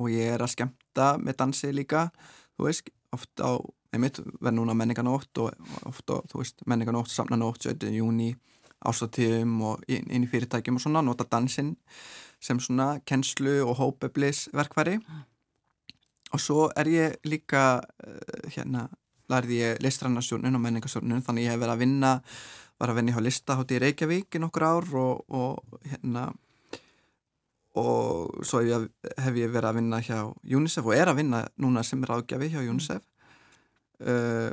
og 0.00 0.10
ég 0.10 0.34
er 0.34 0.42
að 0.42 0.54
skemta 0.56 1.14
með 1.22 1.38
dansi 1.42 1.70
líka, 1.74 2.08
þú 2.56 2.66
veist, 2.66 2.90
oft 3.14 3.42
á, 3.42 3.54
einmitt, 3.94 4.18
verð 4.40 4.56
núna 4.56 4.74
menninganótt 4.74 5.42
og 5.42 5.54
oft 5.86 6.10
á, 6.10 6.18
þú 6.30 6.40
veist, 6.40 6.64
menninganótt, 6.70 7.12
samnanótt, 7.14 7.68
7. 7.68 7.92
júni, 7.94 8.32
ástatíðum 8.84 9.54
og 9.70 9.86
inn, 9.88 10.24
í 10.24 10.30
fyrirtækjum 10.30 10.78
og 10.78 10.84
svona, 10.84 11.04
nota 11.04 11.26
dansinn 11.30 11.74
sem 12.44 12.60
svona 12.60 12.98
kennslu 13.08 13.60
og 13.64 13.78
hópeblis 13.80 14.48
verkværi 14.54 14.98
og 16.34 16.42
svo 16.42 16.68
er 16.76 16.90
ég 16.90 17.16
líka, 17.28 17.80
uh, 17.80 18.50
hérna, 18.50 18.88
lærði 19.30 19.60
ég 19.62 19.82
listrannarsjónun 19.84 20.58
og 20.58 20.62
menningarsjónun, 20.64 21.22
þannig 21.24 21.46
ég 21.46 21.54
hef 21.54 21.62
verið 21.62 21.76
að 21.76 21.84
vinna 21.84 22.14
var 22.80 22.90
að 22.90 22.98
vinna 22.98 23.14
hjá 23.14 23.22
listahátti 23.22 23.78
í 23.78 23.82
Reykjavík 23.84 24.36
í 24.36 24.42
nokkur 24.42 24.66
ár 24.66 24.88
og, 24.98 25.22
og 25.30 25.78
hérna 25.86 26.26
og 27.80 28.44
svo 28.46 28.62
hef 28.62 28.70
ég, 28.70 28.88
hef 29.24 29.38
ég 29.38 29.52
verið 29.52 29.70
að 29.70 29.78
vinna 29.80 30.00
hjá 30.04 30.18
UNICEF 30.58 30.86
og 30.86 30.96
er 30.96 31.10
að 31.10 31.20
vinna 31.22 31.44
núna 31.62 31.82
sem 31.86 32.02
er 32.04 32.14
ágjafi 32.14 32.50
hjá 32.52 32.60
UNICEF. 32.62 33.06
Uh, 34.04 34.50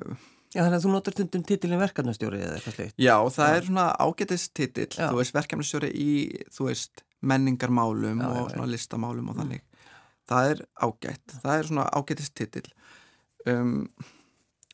Já 0.52 0.66
þannig 0.66 0.78
að 0.78 0.84
þú 0.84 0.92
notar 0.92 1.16
tundum 1.16 1.44
titilin 1.48 1.80
verkefnastjóri 1.80 2.42
eða 2.44 2.58
eitthvað 2.58 2.78
slikt 2.78 2.98
Já 3.00 3.16
það 3.32 3.52
já. 3.52 3.58
er 3.58 3.68
svona 3.70 3.88
ágætistitill 4.04 4.90
þú 5.00 5.20
veist 5.22 5.36
verkefnastjóri 5.38 5.92
í 5.96 6.12
þú 6.52 6.68
veist 6.68 7.04
menningarmálum 7.22 8.24
já, 8.24 8.30
og 8.34 8.56
já, 8.56 8.64
listamálum 8.66 9.30
og 9.32 9.38
þannig. 9.38 9.64
Það 10.32 10.50
er 10.52 10.64
ágætt, 10.82 11.36
það 11.44 11.56
er 11.56 11.70
svona 11.70 11.86
ágætistitill 11.94 12.68
um, 13.52 13.76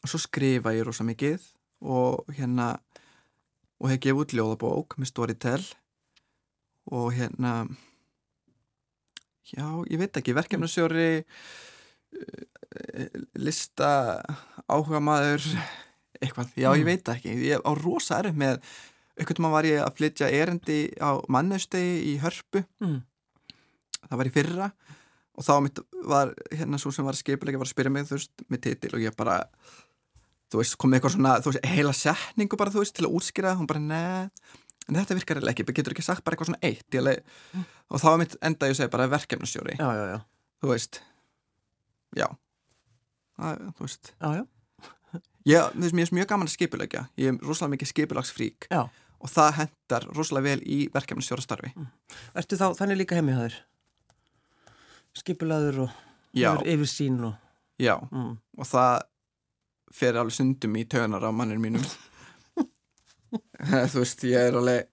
og 0.02 0.12
svo 0.12 0.22
skrifa 0.22 0.74
ég 0.76 0.88
rosa 0.88 1.06
mikið 1.08 1.44
og 1.86 2.32
hérna 2.38 2.78
og 3.78 3.92
hef 3.92 4.02
gefið 4.02 4.24
út 4.24 4.36
ljóðabók 4.38 4.98
með 4.98 5.12
Storytel 5.12 5.62
og 6.90 7.12
hérna 7.13 7.68
já, 9.52 9.66
ég 9.92 10.02
veit 10.02 10.18
ekki 10.18 10.36
verkefnasjóri 10.38 11.10
eh, 11.22 13.20
lista 13.38 13.92
áhuga 14.67 15.01
maður 15.03 15.45
eitthvað, 16.21 16.53
já 16.58 16.69
ég 16.69 16.84
mm. 16.84 16.89
veit 16.91 17.12
ekki. 17.13 17.36
Ég 17.47 17.63
á 17.63 17.71
rosa 17.77 18.21
erf 18.21 18.38
með 18.38 18.60
einhvern 19.17 19.41
veginn 19.41 19.56
var 19.56 19.67
ég 19.67 19.82
að 19.82 19.95
flytja 19.97 20.30
erendi 20.34 20.80
á 21.01 21.17
mannustegi 21.32 22.13
í 22.13 22.17
hörpu. 22.21 22.63
Mm. 22.84 23.01
það 24.08 24.19
var 24.21 24.30
í 24.30 24.34
fyrra 24.34 24.69
og 25.38 25.45
þá 25.45 25.53
mitt 25.65 25.82
var 26.08 26.32
hérna 26.53 26.80
svo 26.82 26.91
sem 26.93 27.06
var 27.06 27.17
skipilega 27.17 27.60
var 27.60 27.67
að 27.67 27.73
spyrja 27.73 27.91
mig 27.93 28.08
þú 28.08 28.17
veist 28.17 28.45
með 28.47 28.62
titil 28.65 28.93
og 28.95 29.03
ég 29.03 29.17
bara 29.17 29.41
þú 30.47 30.62
veist, 30.62 30.77
komið 30.80 30.97
eitthvað 30.97 31.15
svona, 31.17 31.34
þú 31.43 31.51
veist, 31.51 31.67
heila 31.67 31.93
setningu 31.97 32.60
bara, 32.60 32.73
þú 32.73 32.84
veist, 32.84 32.95
til 32.95 33.08
að 33.08 33.17
útskýra, 33.19 33.53
hún 33.60 33.67
bara, 33.69 33.84
neð 33.84 34.56
en 34.88 34.95
þetta 34.95 35.17
virkar 35.17 35.41
eða 35.41 35.51
ekki, 35.51 35.65
getur 35.75 35.95
ekki 35.95 36.06
sagt 36.06 36.23
bara 36.23 36.38
eitthvað 36.38 36.53
svona 36.53 36.63
eitt 36.63 36.95
alveg, 36.95 37.34
mm. 37.51 37.65
og 37.91 38.03
þá 38.03 38.10
mitt 38.21 38.38
enda 38.47 38.69
ég 38.71 38.77
segja 38.80 38.93
bara 38.93 39.10
verkefnastjóri. 39.12 39.75
Já, 39.75 39.89
já, 39.97 40.03
já. 40.13 40.19
þú 40.63 40.71
veist. 40.71 41.01
Já, 42.15 42.27
það, 43.36 43.65
þú 43.67 43.89
veist. 43.89 44.13
Já, 44.15 44.30
já 44.39 44.45
ég, 45.48 45.78
mér 45.78 46.08
er 46.08 46.16
mjög 46.20 46.32
gaman 46.32 46.50
að 46.50 46.56
skipulegja 46.56 47.08
ég 47.20 47.32
er 47.32 47.40
rosalega 47.44 47.76
mikið 47.76 47.94
skipulagsfrík 47.94 48.70
og 48.78 49.32
það 49.32 49.56
hendar 49.62 50.08
rosalega 50.14 50.52
vel 50.52 50.62
í 50.64 50.80
verkefnastjóra 50.94 51.44
starfi 51.44 51.74
mm. 51.74 51.90
Ertu 52.38 52.60
þá 52.60 52.70
þannig 52.78 53.02
líka 53.02 53.18
heimíðaður? 53.18 53.58
Skipulaður 55.18 55.88
og 55.88 55.96
yfir 56.38 56.90
sín 56.92 57.22
og 57.26 57.36
Já, 57.78 57.94
mm. 58.10 58.38
og 58.58 58.66
það 58.66 59.04
fer 59.94 60.18
alveg 60.18 60.34
sundum 60.34 60.78
í 60.80 60.86
tönar 60.90 61.26
á 61.26 61.30
mannir 61.30 61.60
mínum 61.62 61.84
þú 63.92 64.02
veist, 64.02 64.24
ég 64.26 64.50
er 64.50 64.58
alveg 64.58 64.88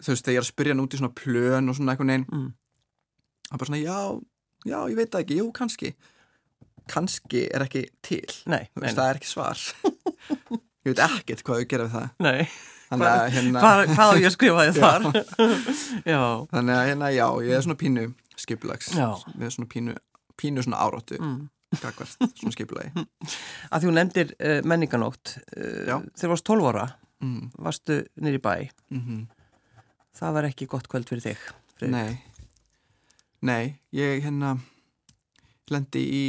þú 0.00 0.12
veist, 0.12 0.30
ég 0.30 0.38
er 0.38 0.44
að 0.44 0.48
spyrja 0.48 0.74
hann 0.74 0.82
út 0.84 0.96
í 0.96 1.00
svona 1.00 1.16
plön 1.16 1.70
og 1.70 1.76
svona 1.76 1.94
eitthvað 1.94 2.10
neinn 2.12 2.26
mm. 2.26 2.46
það 3.48 3.56
er 3.56 3.62
bara 3.62 3.70
svona, 3.70 3.82
já, 3.84 3.98
já, 4.72 4.78
ég 4.92 5.00
veit 5.00 5.12
það 5.12 5.26
ekki 5.26 5.40
jú, 5.40 5.48
kannski 5.56 5.92
kannski 6.90 7.46
er 7.50 7.66
ekki 7.66 7.86
til. 8.04 8.24
Nei, 8.46 8.64
nei, 8.78 8.88
það 8.92 9.10
er 9.10 9.20
ekki 9.20 9.30
svar. 9.30 9.60
Ég 10.86 10.94
veit 10.94 11.02
ekkert 11.02 11.42
hvað 11.42 11.62
ég 11.64 11.72
við 11.72 11.88
það. 11.90 12.10
Nei. 12.22 12.48
Þannig 12.86 13.08
að 13.10 13.24
hérna 13.34 13.62
Hvað, 13.64 13.80
hvað 13.90 14.10
á 14.10 14.14
ég 14.14 14.26
að 14.28 14.34
skrifa 14.36 14.66
þið 14.68 14.76
þar? 14.84 15.06
já. 16.12 16.20
Þannig 16.52 16.76
að 16.76 16.84
hérna, 16.90 17.08
já, 17.10 17.26
ég 17.42 17.56
er 17.56 17.64
svona 17.66 17.78
pínu 17.80 18.04
skipilags, 18.38 18.92
við 18.94 19.40
erum 19.40 19.54
svona 19.56 19.70
pínu 19.72 19.96
pínu 20.36 20.62
svona 20.62 20.82
áráttu 20.84 21.16
mm. 21.18 21.48
gagvart 21.80 22.36
svona 22.36 22.54
skipulagi. 22.54 23.04
Að 23.70 23.82
því 23.82 23.90
hún 23.90 23.98
nefndir 23.98 24.32
uh, 24.36 24.60
menninganótt 24.68 25.34
uh, 25.56 25.98
þegar 26.12 26.32
varst 26.34 26.46
12 26.46 26.70
ára 26.70 26.86
mm. 27.24 27.42
varstu 27.66 27.98
nýri 28.22 28.40
bæ. 28.44 28.68
Mm 28.92 29.02
-hmm. 29.02 29.26
það 30.20 30.38
var 30.38 30.50
ekki 30.50 30.70
gott 30.70 30.88
kvöld 30.88 31.08
fyrir 31.08 31.22
þig 31.22 31.46
fyrir 31.78 31.90
Nei. 31.90 32.18
Nei, 33.40 33.80
ég 33.92 34.22
hérna 34.24 34.58
lendi 35.70 36.02
í 36.02 36.24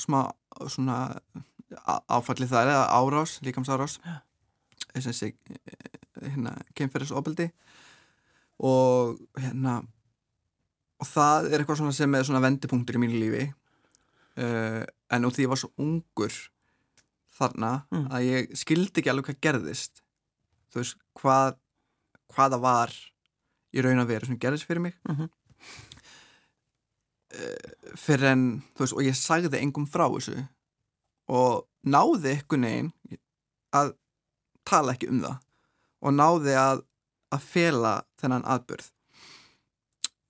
smá 0.00 0.26
svona 0.66 1.18
áfallið 1.84 2.50
það 2.50 2.70
eða 2.70 2.86
árás, 2.94 3.38
líkams 3.42 3.70
árás 3.72 3.98
þess 4.94 5.22
að 5.22 5.28
ég 5.28 5.36
hérna 6.24 6.54
kemferðisofbildi 6.78 7.48
og 8.64 9.18
hérna 9.40 9.80
og 11.02 11.10
það 11.10 11.50
er 11.50 11.62
eitthvað 11.62 11.94
sem 11.96 12.16
er 12.16 12.26
svona 12.26 12.42
vendipunktur 12.44 12.98
í 12.98 13.02
mínu 13.02 13.20
lífi. 13.20 13.44
Uh, 14.34 14.82
en 15.14 15.26
út 15.28 15.36
því 15.36 15.44
ég 15.44 15.50
var 15.52 15.60
svo 15.60 15.70
ungur 15.78 16.36
þarna 17.34 17.72
mm. 17.90 18.06
að 18.14 18.26
ég 18.26 18.54
skildi 18.58 19.02
ekki 19.02 19.12
alveg 19.12 19.30
hvað 19.30 19.42
gerðist. 19.46 20.02
Þú 20.72 20.80
veist 20.80 20.98
hvað 21.20 21.58
hvaða 22.34 22.60
var 22.62 22.94
í 23.74 23.82
raun 23.82 24.02
að 24.02 24.10
vera 24.14 24.30
sem 24.30 24.40
gerðist 24.42 24.66
fyrir 24.66 24.86
mig. 24.86 24.96
Mm 25.08 25.16
-hmm. 25.16 25.30
Uh, 27.34 27.92
fyrir 27.98 28.30
en 28.32 28.46
þú 28.74 28.84
veist 28.84 28.96
og 28.98 29.06
ég 29.06 29.18
sagði 29.18 29.60
engum 29.60 29.86
frá 29.90 30.06
þessu 30.08 30.38
og 31.34 31.64
náði 31.84 32.34
eitthvað 32.34 32.64
neginn 32.64 32.92
að 33.74 33.94
tala 34.64 34.94
ekki 34.94 35.10
um 35.12 35.22
það 35.24 35.40
og 36.04 36.18
náði 36.18 36.58
að 36.60 36.84
að 37.34 37.46
fela 37.50 37.92
þennan 38.20 38.44
aðbörð 38.46 38.88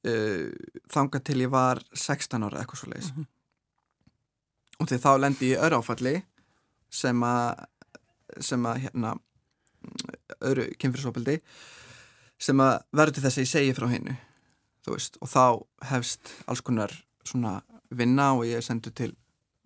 uh, 0.09 0.51
þanga 0.93 1.21
til 1.21 1.41
ég 1.43 1.53
var 1.53 1.83
16 1.93 2.47
ára 2.47 2.63
eitthvað 2.63 2.81
svo 2.83 2.93
leiðis 2.93 3.13
mm 3.13 3.23
-hmm 3.23 3.31
og 4.81 4.91
því 4.91 5.01
þá 5.03 5.11
lendi 5.21 5.53
ég 5.53 5.63
öru 5.65 5.81
áfalli 5.81 6.15
sem 6.93 7.23
að 7.27 7.65
sem 8.43 8.67
að 8.67 8.81
hérna 8.87 9.15
öru 10.43 10.67
kynfyrirsopildi 10.81 11.39
sem 12.41 12.61
að 12.63 12.79
verður 12.91 13.17
til 13.17 13.25
þess 13.27 13.39
að 13.39 13.45
ég 13.45 13.53
segi 13.53 13.75
frá 13.77 13.87
hennu 13.93 14.17
þú 14.85 14.97
veist, 14.97 15.19
og 15.21 15.31
þá 15.31 15.45
hefst 15.91 16.33
alls 16.47 16.63
konar 16.65 16.93
svona 17.25 17.61
vinna 17.91 18.33
og 18.37 18.45
ég 18.49 18.65
sendu 18.65 18.93
til 18.93 19.15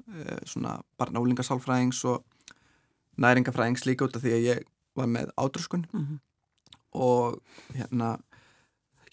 uh, 0.08 0.38
svona 0.46 0.78
barna 0.98 1.22
úlingasálfræðings 1.22 2.04
og 2.10 2.24
næringafræðings 3.18 3.86
líka 3.86 4.06
út 4.06 4.16
af 4.16 4.22
því 4.22 4.34
að 4.36 4.46
ég 4.46 4.64
var 4.98 5.10
með 5.10 5.30
ádröskun 5.36 5.86
mm 5.92 6.04
-hmm. 6.04 6.18
og 6.92 7.40
hérna 7.74 8.18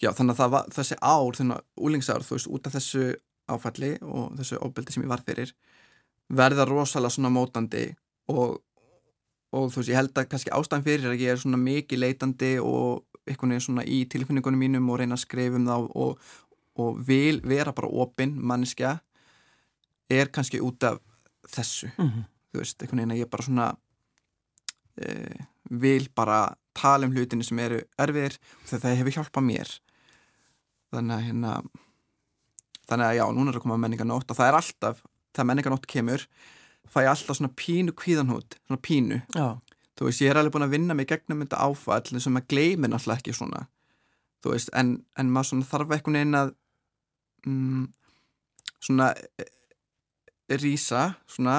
já 0.02 0.12
þannig 0.12 0.34
að 0.34 0.40
það 0.40 0.50
var 0.50 0.64
þessi 0.70 0.96
ár 1.02 1.36
þannig 1.36 1.56
að 1.56 1.64
úlingsár 1.76 2.22
þú 2.22 2.36
veist 2.36 2.46
út 2.46 2.66
af 2.66 2.74
þessu 2.76 3.04
áfalli 3.48 3.98
og 4.02 4.36
þessu 4.38 4.58
óbeldi 4.58 4.92
sem 4.92 5.02
ég 5.02 5.08
var 5.08 5.22
fyrir 5.26 5.52
verða 6.28 6.66
rosalega 6.66 7.10
svona 7.10 7.30
mótandi 7.30 7.94
og, 8.28 8.62
og 9.52 9.70
þú 9.70 9.76
veist 9.76 9.88
ég 9.88 9.96
held 9.96 10.18
að 10.18 10.28
kannski 10.28 10.50
ástæðan 10.50 10.84
fyrir 10.84 11.10
að 11.10 11.20
ég 11.20 11.32
er 11.32 11.36
svona 11.36 11.56
mikið 11.56 11.98
leitandi 11.98 12.58
og 12.58 13.04
einhvern 13.26 13.54
veginn 13.54 13.66
svona 13.66 13.84
í 13.84 14.04
tilfinningunum 14.10 14.60
mínum 14.60 14.90
og 14.90 15.00
reyna 15.00 15.16
að 15.16 15.24
skrifum 15.24 15.66
þá 15.66 15.76
og, 15.76 16.18
og 16.82 17.00
vil 17.06 17.40
vera 17.44 17.74
bara 17.76 17.90
opinn 17.90 18.36
mannskja 18.38 18.96
er 20.10 20.30
kannski 20.32 20.60
út 20.62 20.82
af 20.86 21.00
þessu 21.46 21.90
mm 21.96 22.08
-hmm. 22.08 22.24
þú 22.52 22.58
veist, 22.58 22.82
einhvern 22.82 22.98
veginn 22.98 23.16
að 23.16 23.22
ég 23.22 23.30
bara 23.30 23.42
svona 23.42 23.76
e, 24.96 25.34
vil 25.70 26.08
bara 26.14 26.56
tala 26.74 27.06
um 27.06 27.12
hlutinu 27.12 27.42
sem 27.42 27.58
eru 27.58 27.80
erfiðir 27.98 28.38
þegar 28.64 28.82
það 28.82 28.96
hefur 28.96 29.16
hjálpað 29.16 29.44
mér 29.44 29.80
þannig 30.92 31.16
að 31.16 31.26
hérna 31.26 31.62
þannig 32.86 33.06
að 33.06 33.16
já, 33.16 33.24
núna 33.32 33.50
er 33.50 33.56
að 33.56 33.62
koma 33.62 33.76
menningarnótt 33.76 34.30
og 34.30 34.36
það 34.36 34.48
er 34.48 34.58
alltaf, 34.60 35.02
þegar 35.34 35.46
menningarnótt 35.46 35.86
kemur 35.86 36.26
fæ 36.86 37.02
ég 37.02 37.10
alltaf 37.10 37.36
svona 37.36 37.52
pínu 37.56 37.92
kvíðanhút 37.92 38.58
svona 38.66 38.80
pínu 38.82 39.22
já. 39.34 39.58
Þú 39.96 40.08
veist, 40.08 40.22
ég 40.24 40.32
er 40.32 40.40
alveg 40.40 40.54
búin 40.54 40.66
að 40.66 40.76
vinna 40.76 40.96
mig 40.96 41.08
gegnum 41.10 41.42
þetta 41.44 41.62
áfall 41.64 42.20
sem 42.20 42.38
að 42.38 42.48
gleimi 42.52 42.90
náttúrulega 42.90 43.22
ekki 43.22 43.36
svona. 43.36 43.66
Þú 44.44 44.52
veist, 44.52 44.70
en, 44.76 44.96
en 45.16 45.32
maður 45.32 45.52
svona 45.52 45.68
þarf 45.70 45.94
eitthvað 45.96 46.16
neina 46.18 46.42
að 46.46 46.52
mm, 47.48 47.86
svona 48.86 49.10
rýsa 50.62 51.08
svona 51.30 51.56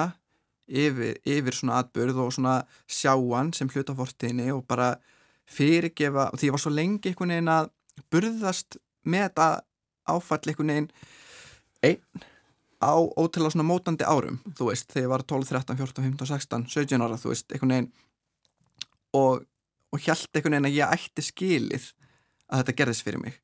yfir, 0.68 1.18
yfir 1.26 1.56
svona 1.56 1.82
atbyrð 1.82 2.22
og 2.24 2.32
svona 2.36 2.58
sjáan 2.86 3.52
sem 3.56 3.70
hluta 3.72 3.96
fortinni 3.96 4.50
og 4.52 4.64
bara 4.68 4.94
fyrirgefa, 5.48 6.30
því 6.36 6.50
ég 6.50 6.54
var 6.54 6.62
svo 6.62 6.72
lengi 6.74 7.10
einhvern 7.10 7.32
veginn 7.32 7.52
að 7.52 7.70
burðast 8.12 8.76
með 9.08 9.28
þetta 9.28 9.46
áfall 10.12 10.42
einhvern 10.44 10.74
veginn 10.74 10.90
einn 11.88 12.26
á 12.78 12.94
ótrúlega 12.94 13.56
svona 13.56 13.66
mótandi 13.66 14.06
árum, 14.06 14.38
þú 14.54 14.68
veist, 14.70 14.86
þegar 14.92 15.06
ég 15.06 15.12
var 15.12 15.24
12, 15.32 15.48
13, 15.50 15.78
14, 15.80 16.04
15, 16.12 16.28
16, 16.30 16.68
17 16.76 17.02
ára, 17.02 17.18
þú 17.18 17.32
veist, 17.32 17.48
einhvern 17.50 17.74
veginn 17.74 17.88
og, 19.16 19.44
og 19.92 20.04
held 20.04 20.26
einhvern 20.32 20.58
veginn 20.58 20.70
að 20.70 20.78
ég 20.78 20.96
ætti 20.96 21.24
skilið 21.24 21.92
að 22.48 22.62
þetta 22.62 22.76
gerðist 22.80 23.06
fyrir 23.06 23.22
mig 23.22 23.38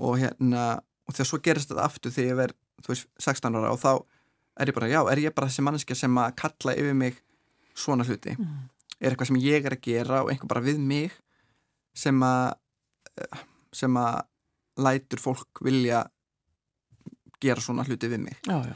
og 0.00 0.16
hérna, 0.20 0.80
og 1.06 1.14
þegar 1.14 1.28
svo 1.28 1.40
gerist 1.44 1.70
þetta 1.70 1.86
aftur 1.86 2.14
þegar 2.14 2.30
ég 2.30 2.38
verð, 2.38 2.58
þú 2.80 2.92
veist, 2.94 3.08
16 3.20 3.58
ára 3.60 3.72
og 3.74 3.80
þá 3.82 3.92
er 4.60 4.70
ég 4.70 4.76
bara, 4.76 4.90
já, 4.90 5.00
er 5.12 5.22
ég 5.22 5.34
bara 5.36 5.50
þessi 5.50 5.64
manneskja 5.66 5.98
sem 6.02 6.20
að 6.20 6.36
kalla 6.40 6.76
yfir 6.78 6.96
mig 6.96 7.18
svona 7.76 8.06
hluti 8.06 8.34
mm. 8.36 8.56
er 8.98 9.12
eitthvað 9.12 9.30
sem 9.30 9.40
ég 9.42 9.66
er 9.66 9.76
að 9.76 9.84
gera 9.84 10.22
og 10.24 10.32
einhver 10.32 10.50
bara 10.50 10.64
við 10.64 10.80
mig 10.82 11.14
sem 11.96 12.16
að 12.24 12.54
eh, 13.20 13.44
sem 13.74 13.96
að 13.98 14.20
lætur 14.80 15.22
fólk 15.22 15.62
vilja 15.64 16.04
gera 17.40 17.62
svona 17.64 17.84
hluti 17.88 18.10
við 18.10 18.24
mig 18.26 18.38
já, 18.46 18.58
já. 18.68 18.74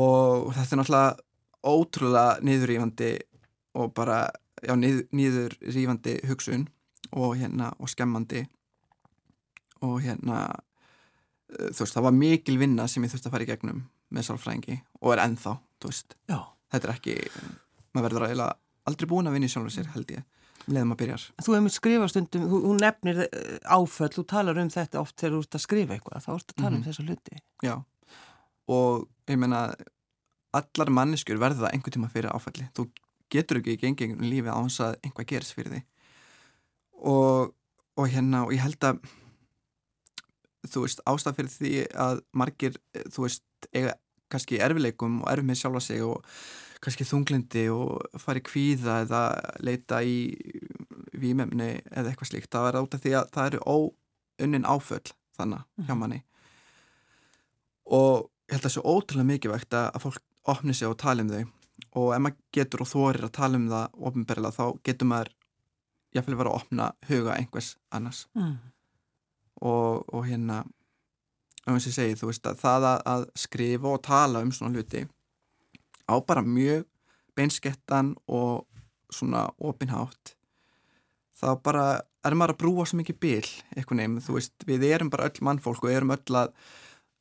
og 0.00 0.52
þetta 0.56 0.76
er 0.76 0.80
náttúrulega 0.80 1.24
ótrúlega 1.64 2.44
niðurrífandi 2.44 3.12
og 3.80 3.92
bara, 3.96 4.26
já, 4.66 4.74
nið, 4.78 5.00
niðurrífandi 5.14 6.18
hugsun 6.28 6.68
og 7.12 7.36
hérna, 7.38 7.72
og 7.78 7.90
skemmandi 7.92 8.44
og 9.84 9.98
hérna 10.04 10.44
eh, 10.50 11.70
þú 11.70 11.84
veist, 11.84 11.96
það 11.96 12.06
var 12.08 12.18
mikil 12.18 12.58
vinna 12.60 12.88
sem 12.90 13.04
ég 13.04 13.12
þurfti 13.12 13.30
að 13.30 13.36
fara 13.36 13.46
í 13.46 13.50
gegnum 13.52 13.82
með 14.14 14.28
sálfræðingi 14.28 14.78
og 15.00 15.14
er 15.14 15.24
ennþá, 15.24 15.56
þú 15.82 15.92
veist 15.92 16.16
Já. 16.30 16.38
þetta 16.74 16.88
er 16.88 16.94
ekki, 16.94 17.16
maður 17.96 18.20
verður 18.20 18.46
að 18.46 18.54
aldrei 18.84 19.10
búin 19.10 19.28
að 19.30 19.38
vinna 19.38 19.50
í 19.50 19.54
sjálfur 19.54 19.74
sér 19.74 19.92
held 19.94 20.16
ég 20.16 20.30
leðum 20.64 20.94
að 20.94 21.00
byrjar. 21.02 21.24
Þú 21.44 21.54
hefur 21.58 21.72
skrifað 21.74 22.06
stundum 22.08 22.44
hún 22.48 22.78
nefnir 22.80 23.18
eh, 23.26 23.56
áföll, 23.68 24.12
þú 24.14 24.22
talar 24.32 24.60
um 24.62 24.70
þetta 24.72 25.02
oft 25.02 25.18
þegar 25.20 25.34
þú 25.34 25.40
ert 25.44 25.58
að 25.58 25.62
skrifa 25.66 25.96
eitthvað 25.98 26.24
þá 26.24 26.30
ert 26.34 26.54
að 26.54 26.56
tala 26.56 26.70
mm 26.70 26.72
-hmm. 26.72 26.76
um 26.76 26.80
mhm. 26.80 26.86
þessa 26.88 27.04
hluti. 27.04 27.42
Já 27.60 27.74
og 28.70 29.08
ég 29.28 29.40
meina 29.40 29.66
allar 30.54 30.92
manneskur 30.92 31.40
verður 31.40 31.64
það 31.64 31.76
einhver 31.76 31.94
tíma 31.96 32.10
fyrir 32.12 32.32
áfalli 32.32 32.68
þú 32.76 32.86
getur 33.34 33.60
ekki 33.60 33.76
í 33.76 33.82
gengingum 33.82 34.24
lífi 34.24 34.50
á 34.50 34.56
hans 34.56 34.80
að 34.84 34.96
einhvað 35.02 35.28
gerist 35.32 35.56
fyrir 35.56 35.74
því 35.74 35.82
og, 37.12 37.52
og 37.98 38.10
hérna 38.10 38.44
og 38.46 38.54
ég 38.54 38.64
held 38.64 38.88
að 38.88 39.02
þú 40.70 40.86
veist 40.86 41.02
ástaf 41.10 41.36
fyrir 41.38 41.52
því 41.52 41.72
að 42.06 42.22
margir 42.32 42.78
þú 43.12 43.26
veist 43.26 43.68
eiga 43.72 43.96
kannski 44.32 44.60
erfileikum 44.62 45.22
og 45.22 45.32
erfið 45.32 45.48
með 45.50 45.60
sjálfa 45.60 45.82
sig 45.84 46.04
og 46.04 46.22
kannski 46.84 47.06
þunglindi 47.08 47.64
og 47.72 48.20
fari 48.20 48.42
kvíða 48.44 49.00
eða 49.04 49.22
leita 49.64 50.00
í 50.04 50.34
výmemni 51.14 51.70
eða 51.88 52.10
eitthvað 52.10 52.30
slíkt. 52.30 52.50
Það 52.52 52.68
er 52.68 52.78
át 52.80 52.96
af 52.96 53.04
því 53.04 53.14
að 53.18 53.28
það 53.36 53.50
eru 53.50 53.60
óunnin 53.74 54.68
áföll 54.68 55.14
þannig 55.38 55.64
hjá 55.84 55.92
mhm. 55.92 56.00
manni 56.02 56.20
og 57.84 58.30
ég 58.48 58.56
held 58.56 58.62
að 58.62 58.66
það 58.68 58.74
sé 58.74 58.82
ótrúlega 58.84 59.28
mikilvægt 59.28 59.76
að 59.76 60.00
fólk 60.04 60.22
opni 60.54 60.74
sig 60.76 60.88
og 60.88 60.98
tala 61.00 61.24
um 61.24 61.32
þau 61.32 61.44
og 61.94 62.12
ef 62.14 62.22
maður 62.22 62.38
getur 62.54 62.84
og 62.84 62.90
þorir 62.90 63.26
að 63.28 63.34
tala 63.38 63.60
um 63.60 63.66
það 63.70 63.98
ofinberlega 64.10 64.56
þá 64.56 64.64
getur 64.86 65.10
maður 65.10 65.34
jáfnvel 66.14 66.38
verið 66.38 66.52
að 66.52 66.60
opna 66.60 66.88
huga 67.08 67.34
einhvers 67.34 67.74
annars. 67.90 68.24
Mm. 68.38 68.56
og, 69.60 70.04
og 70.14 70.26
hérna 70.28 70.62
eins 71.64 71.86
og 71.86 71.90
ég 71.90 71.96
segi, 71.96 72.16
þú 72.18 72.28
veist 72.28 72.46
að 72.48 72.60
það 72.60 72.86
að, 72.90 73.02
að 73.14 73.26
skrifa 73.40 73.92
og 73.94 74.02
tala 74.04 74.42
um 74.44 74.52
svona 74.52 74.76
hluti 74.76 75.04
á 76.04 76.14
bara 76.20 76.44
mjög 76.44 76.84
beinskettan 77.34 78.14
og 78.28 78.66
svona 79.12 79.46
opinhátt 79.58 80.34
þá 81.38 81.48
bara 81.64 81.86
er 82.24 82.36
maður 82.36 82.54
að 82.54 82.60
brúa 82.62 82.86
svo 82.88 83.00
mikið 83.00 83.20
bil 83.20 83.46
eitthvað 83.74 84.00
nefn, 84.00 84.20
þú 84.24 84.38
veist, 84.38 84.54
við 84.68 84.86
erum 84.90 85.10
bara 85.12 85.28
öll 85.28 85.44
mannfólk 85.44 85.84
og 85.84 85.92
erum 85.92 86.14
öll 86.14 86.40
að 86.40 86.52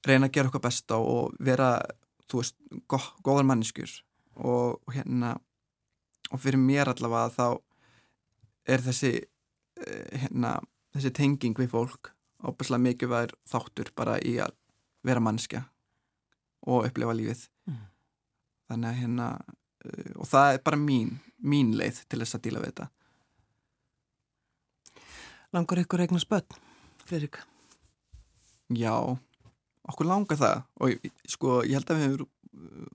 reyna 0.08 0.28
að 0.28 0.36
gera 0.36 0.52
okkar 0.52 0.66
besta 0.68 1.00
og 1.00 1.36
vera 1.39 1.78
þú 2.28 2.42
veist, 2.42 2.58
gó, 2.92 3.00
góðar 3.24 3.48
manniskur 3.48 3.92
og, 4.36 4.80
og 4.82 4.93
hérna 4.96 5.36
og 6.34 6.41
fyrir 6.41 6.62
mér 6.62 6.91
allavega 6.91 7.32
þá 7.34 7.48
er 8.74 8.84
þessi 8.84 9.13
eh, 9.19 10.22
hérna, 10.24 10.58
þessi 10.96 11.13
tenging 11.13 11.58
við 11.60 11.74
fólk 11.74 12.13
óbærslega 12.43 12.84
mikið 12.88 13.12
var 13.12 13.34
þáttur 13.50 13.91
bara 13.96 14.17
í 14.19 14.38
að 14.43 14.56
vera 15.06 15.24
mannskja 15.24 15.65
og 16.67 16.88
upplefa 16.88 17.15
lífið 17.17 17.46
mm. 17.69 17.84
þannig 18.72 18.89
að 18.89 19.00
hérna 19.02 19.28
uh, 19.43 20.12
og 20.15 20.28
það 20.32 20.50
er 20.56 20.63
bara 20.65 20.80
mín, 20.80 21.17
mín 21.43 21.74
leið 21.80 22.04
til 22.08 22.22
þess 22.24 22.39
að 22.39 22.46
díla 22.48 22.63
við 22.63 22.74
þetta 22.74 22.91
Langar 25.54 25.84
ykkur 25.84 26.02
eignar 26.02 26.22
spöld, 26.24 26.56
Friðrik? 27.06 27.38
Já 28.74 28.96
okkur 29.91 30.08
langar 30.08 30.39
það 30.39 30.63
og 30.82 31.10
sko 31.30 31.60
ég 31.67 31.78
held 31.78 31.91
að 31.91 32.02
við 32.02 32.24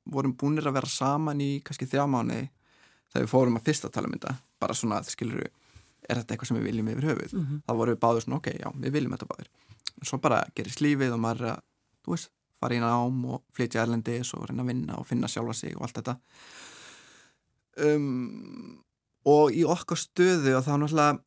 vorum 0.05 0.35
búinir 0.39 0.67
að 0.69 0.79
vera 0.79 0.91
saman 0.91 1.41
í 1.41 1.51
kannski 1.65 1.89
þrjá 1.91 2.07
mánu 2.11 2.41
þegar 3.13 3.25
við 3.25 3.33
fórum 3.33 3.59
að 3.59 3.67
fyrsta 3.69 3.91
tala 3.93 4.11
þetta 4.13 4.35
bara 4.61 4.77
svona 4.77 5.01
að 5.01 5.13
skiluru 5.15 5.47
er 6.09 6.21
þetta 6.21 6.35
eitthvað 6.35 6.51
sem 6.51 6.59
við 6.59 6.69
viljum 6.69 6.91
yfir 6.93 7.09
höfuð? 7.11 7.33
Mm 7.35 7.47
-hmm. 7.47 7.63
þá 7.67 7.73
vorum 7.75 7.95
við 7.95 8.03
báður 8.05 8.25
svona 8.25 8.39
ok, 8.39 8.49
já, 8.55 8.69
við 8.75 8.93
viljum 8.93 9.15
þetta 9.17 9.31
báður 9.33 9.49
og 9.99 10.07
svo 10.07 10.19
bara 10.23 10.43
gerist 10.55 10.83
lífið 10.85 11.15
og 11.15 11.23
maður 11.23 11.53
að, 11.53 11.63
þú 12.05 12.15
veist, 12.15 12.31
fara 12.59 12.75
í 12.75 12.83
nám 12.83 13.23
og 13.29 13.45
flytja 13.55 13.83
erlendis 13.83 14.35
og 14.35 14.49
reyna 14.49 14.65
að 14.65 14.73
vinna 14.73 14.99
og 14.99 15.07
finna 15.07 15.31
sjálfa 15.31 15.55
sig 15.55 15.77
og 15.77 15.87
allt 15.87 16.01
þetta. 16.01 16.17
Um, 17.79 18.83
og 19.29 19.55
í 19.55 19.65
okkar 19.67 19.99
stöðu 20.01 20.57
og 20.59 20.65
þá 20.67 20.75
náttúrulega 20.83 21.19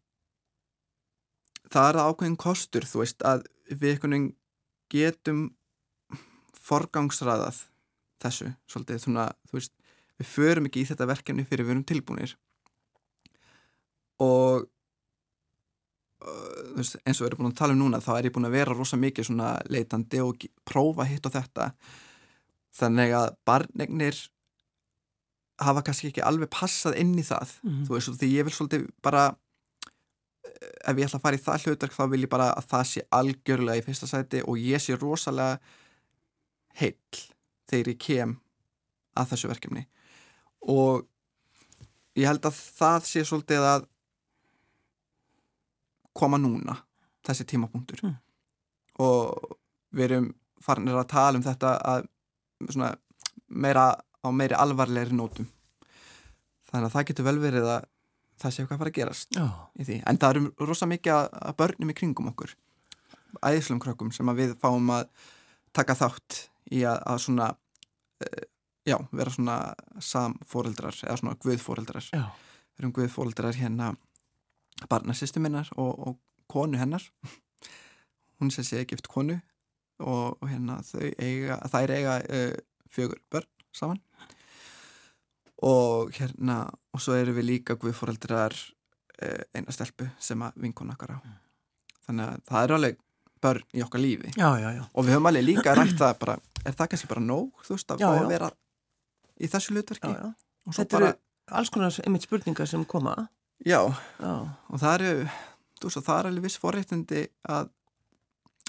það 1.72 1.90
er 1.90 2.00
ákveðin 2.04 2.40
kostur, 2.40 2.88
þú 2.88 3.04
veist, 3.04 3.24
að 3.24 3.46
við 3.72 4.34
getum 4.92 5.52
forgangsraðað 6.60 7.71
þessu, 8.22 8.52
svolítið, 8.70 9.02
svona, 9.06 9.28
þú 9.50 9.60
veist 9.60 9.74
við 10.22 10.30
förum 10.30 10.70
ekki 10.70 10.84
í 10.84 10.90
þetta 10.90 11.10
verkefni 11.10 11.48
fyrir 11.48 11.68
við 11.68 11.76
erum 11.76 11.88
tilbúinir 11.90 12.36
og 14.22 14.68
uh, 16.22 16.62
veist, 16.78 17.00
eins 17.06 17.20
og 17.20 17.26
við 17.26 17.32
erum 17.32 17.42
búin 17.42 17.54
að 17.54 17.60
tala 17.62 17.76
um 17.76 17.82
núna 17.82 18.04
þá 18.04 18.12
er 18.18 18.30
ég 18.30 18.36
búin 18.36 18.50
að 18.50 18.58
vera 18.60 18.78
rosa 18.78 19.00
mikið 19.02 19.32
svona 19.32 19.56
leitandi 19.72 20.22
og 20.24 20.46
prófa 20.68 21.08
hitt 21.10 21.26
og 21.26 21.34
þetta. 21.34 21.72
Þannig 22.78 23.16
að 23.18 23.34
barnegnir 23.48 24.20
hafa 25.62 25.84
kannski 25.86 26.12
ekki 26.12 26.24
alveg 26.26 26.50
passað 26.54 26.98
inn 27.02 27.14
í 27.20 27.26
það 27.26 27.56
mm. 27.66 27.82
þú 27.88 27.96
veist, 27.98 28.14
því 28.22 28.30
ég 28.34 28.48
vil 28.48 28.56
svolítið 28.56 28.88
bara 29.06 29.26
eh, 29.30 30.90
ef 30.90 31.02
ég 31.02 31.08
ætla 31.08 31.20
að 31.20 31.26
fara 31.26 31.38
í 31.38 31.44
það 31.44 31.68
hlutverk 31.68 31.98
þá 31.98 32.04
vil 32.14 32.24
ég 32.26 32.32
bara 32.32 32.50
að 32.56 32.70
það 32.72 32.88
sé 32.92 33.06
algjörlega 33.20 33.82
í 33.82 33.86
fyrsta 33.86 34.10
sæti 34.10 34.42
og 34.46 34.62
ég 34.62 34.84
sé 34.84 34.98
rosalega 34.98 35.60
heill 36.82 37.22
þegar 37.72 37.94
ég 37.94 38.02
kem 38.04 38.36
að 39.18 39.32
þessu 39.34 39.52
verkefni 39.52 39.86
og 40.72 41.08
ég 42.20 42.28
held 42.28 42.46
að 42.48 42.60
það 42.60 43.08
sé 43.08 43.24
svolítið 43.28 43.68
að 43.68 43.88
koma 46.18 46.40
núna 46.42 46.76
þessi 47.26 47.48
tímapunktur 47.48 48.04
mm. 48.04 48.16
og 49.04 49.56
við 49.96 50.08
erum 50.10 50.30
farinir 50.62 51.00
að 51.00 51.12
tala 51.14 51.40
um 51.40 51.46
þetta 51.46 51.76
að 51.94 52.10
meira 53.48 53.88
á 53.96 54.30
meiri 54.30 54.58
alvarleiri 54.58 55.16
nótum 55.16 55.48
þannig 56.70 56.88
að 56.88 56.96
það 56.96 57.08
getur 57.10 57.28
vel 57.28 57.40
verið 57.42 57.70
að 57.78 57.88
það 58.42 58.54
sé 58.54 58.62
eitthvað 58.62 58.76
að 58.76 58.82
fara 58.82 58.92
að 58.92 59.00
gerast 59.00 59.40
oh. 59.42 59.56
en 59.78 60.20
það 60.22 60.30
eru 60.30 60.70
rosa 60.70 60.88
mikið 60.90 61.16
að 61.16 61.58
börnum 61.62 61.94
í 61.94 61.98
kringum 61.98 62.32
okkur 62.32 62.54
æðislum 63.42 63.82
krökkum 63.82 64.12
sem 64.14 64.30
að 64.32 64.44
við 64.44 64.56
fáum 64.62 64.90
að 64.94 65.10
taka 65.76 65.96
þátt 65.98 66.46
í 66.72 66.84
að, 66.88 67.00
að 67.08 67.22
svona 67.26 67.50
já, 68.88 68.98
vera 69.12 69.34
svona 69.34 69.58
samfóreldrar 70.00 70.98
eða 71.06 71.20
svona 71.20 71.38
guðfóreldrar 71.42 72.08
við 72.12 72.84
erum 72.84 72.96
guðfóreldrar 72.96 73.58
hérna 73.60 73.94
barnasýstu 74.90 75.42
minnar 75.44 75.70
og, 75.78 75.92
og 76.08 76.20
konu 76.50 76.80
hennar. 76.80 77.04
Hún 78.42 78.52
sé 78.52 78.86
gift 78.90 79.08
konu 79.08 79.38
og, 80.02 80.38
og 80.42 80.48
hérna 80.50 80.80
þau 80.86 81.12
eiga 81.22 81.60
þær 81.70 81.96
eiga 81.98 82.18
uh, 82.26 82.56
fjögur 82.90 83.22
börn 83.32 83.50
saman. 83.72 84.02
Og 85.62 86.10
hérna 86.18 86.64
og 86.92 87.04
svo 87.04 87.16
eru 87.16 87.36
við 87.38 87.50
líka 87.52 87.78
guðfóreldrar 87.78 88.56
uh, 88.58 89.44
eina 89.54 89.72
stelpu 89.72 90.10
sem 90.20 90.42
að 90.42 90.58
vinkona 90.66 90.98
okkar 90.98 91.16
á. 91.16 91.20
Mm. 91.22 91.38
þannig 92.08 92.28
að 92.28 92.46
það 92.50 92.64
er 92.64 92.74
alveg 92.78 93.02
börn 93.42 93.78
í 93.78 93.84
okkar 93.86 94.02
lífi. 94.02 94.32
Já, 94.38 94.50
já, 94.58 94.70
já. 94.74 94.84
og 94.90 95.06
við 95.06 95.16
höfum 95.16 95.30
alveg 95.30 95.46
líka 95.46 95.76
rætt 95.78 95.98
það 95.98 96.18
bara, 96.24 96.36
er 96.66 96.78
það 96.78 96.92
kannski 96.94 97.10
bara 97.10 97.24
nóg 97.26 97.66
þú 97.66 97.76
veist 97.76 97.94
að 97.94 98.04
fá 98.06 98.12
að 98.14 98.32
vera 98.32 98.50
í 99.42 99.50
þessu 99.52 99.76
hlutverki? 99.76 100.16
Þetta 100.72 100.98
bara... 100.98 101.12
eru 101.12 101.58
alls 101.60 101.72
konar 101.74 102.02
einmitt 102.06 102.26
spurningar 102.28 102.70
sem 102.70 102.84
koma. 102.88 103.16
Já, 103.66 103.82
og 103.82 104.82
það 104.82 104.94
eru 104.96 105.30
þú 105.82 105.90
veist 105.90 106.02
að 106.02 106.08
það 106.08 106.20
er 106.20 106.30
alveg 106.32 106.48
viss 106.48 106.62
forréttindi 106.62 107.24
að 107.50 107.72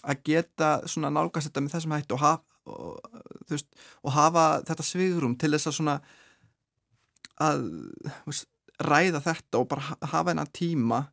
að 0.02 0.22
geta 0.26 0.70
svona 0.90 1.12
nálgast 1.14 1.48
þetta 1.48 1.62
með 1.62 1.74
þessum 1.76 1.94
hættu 1.94 2.16
og, 2.16 2.22
haf, 2.22 2.40
og, 2.66 3.20
veist, 3.50 3.68
og 4.02 4.14
hafa 4.16 4.46
þetta 4.66 4.86
svigrum 4.86 5.36
til 5.38 5.52
þess 5.54 5.70
að 5.70 5.76
svona 5.78 5.96
að 7.42 7.66
veist, 8.26 8.48
ræða 8.82 9.22
þetta 9.22 9.60
og 9.60 9.68
bara 9.70 9.96
hafa 10.10 10.32
hennar 10.32 10.50
tíma 10.54 11.04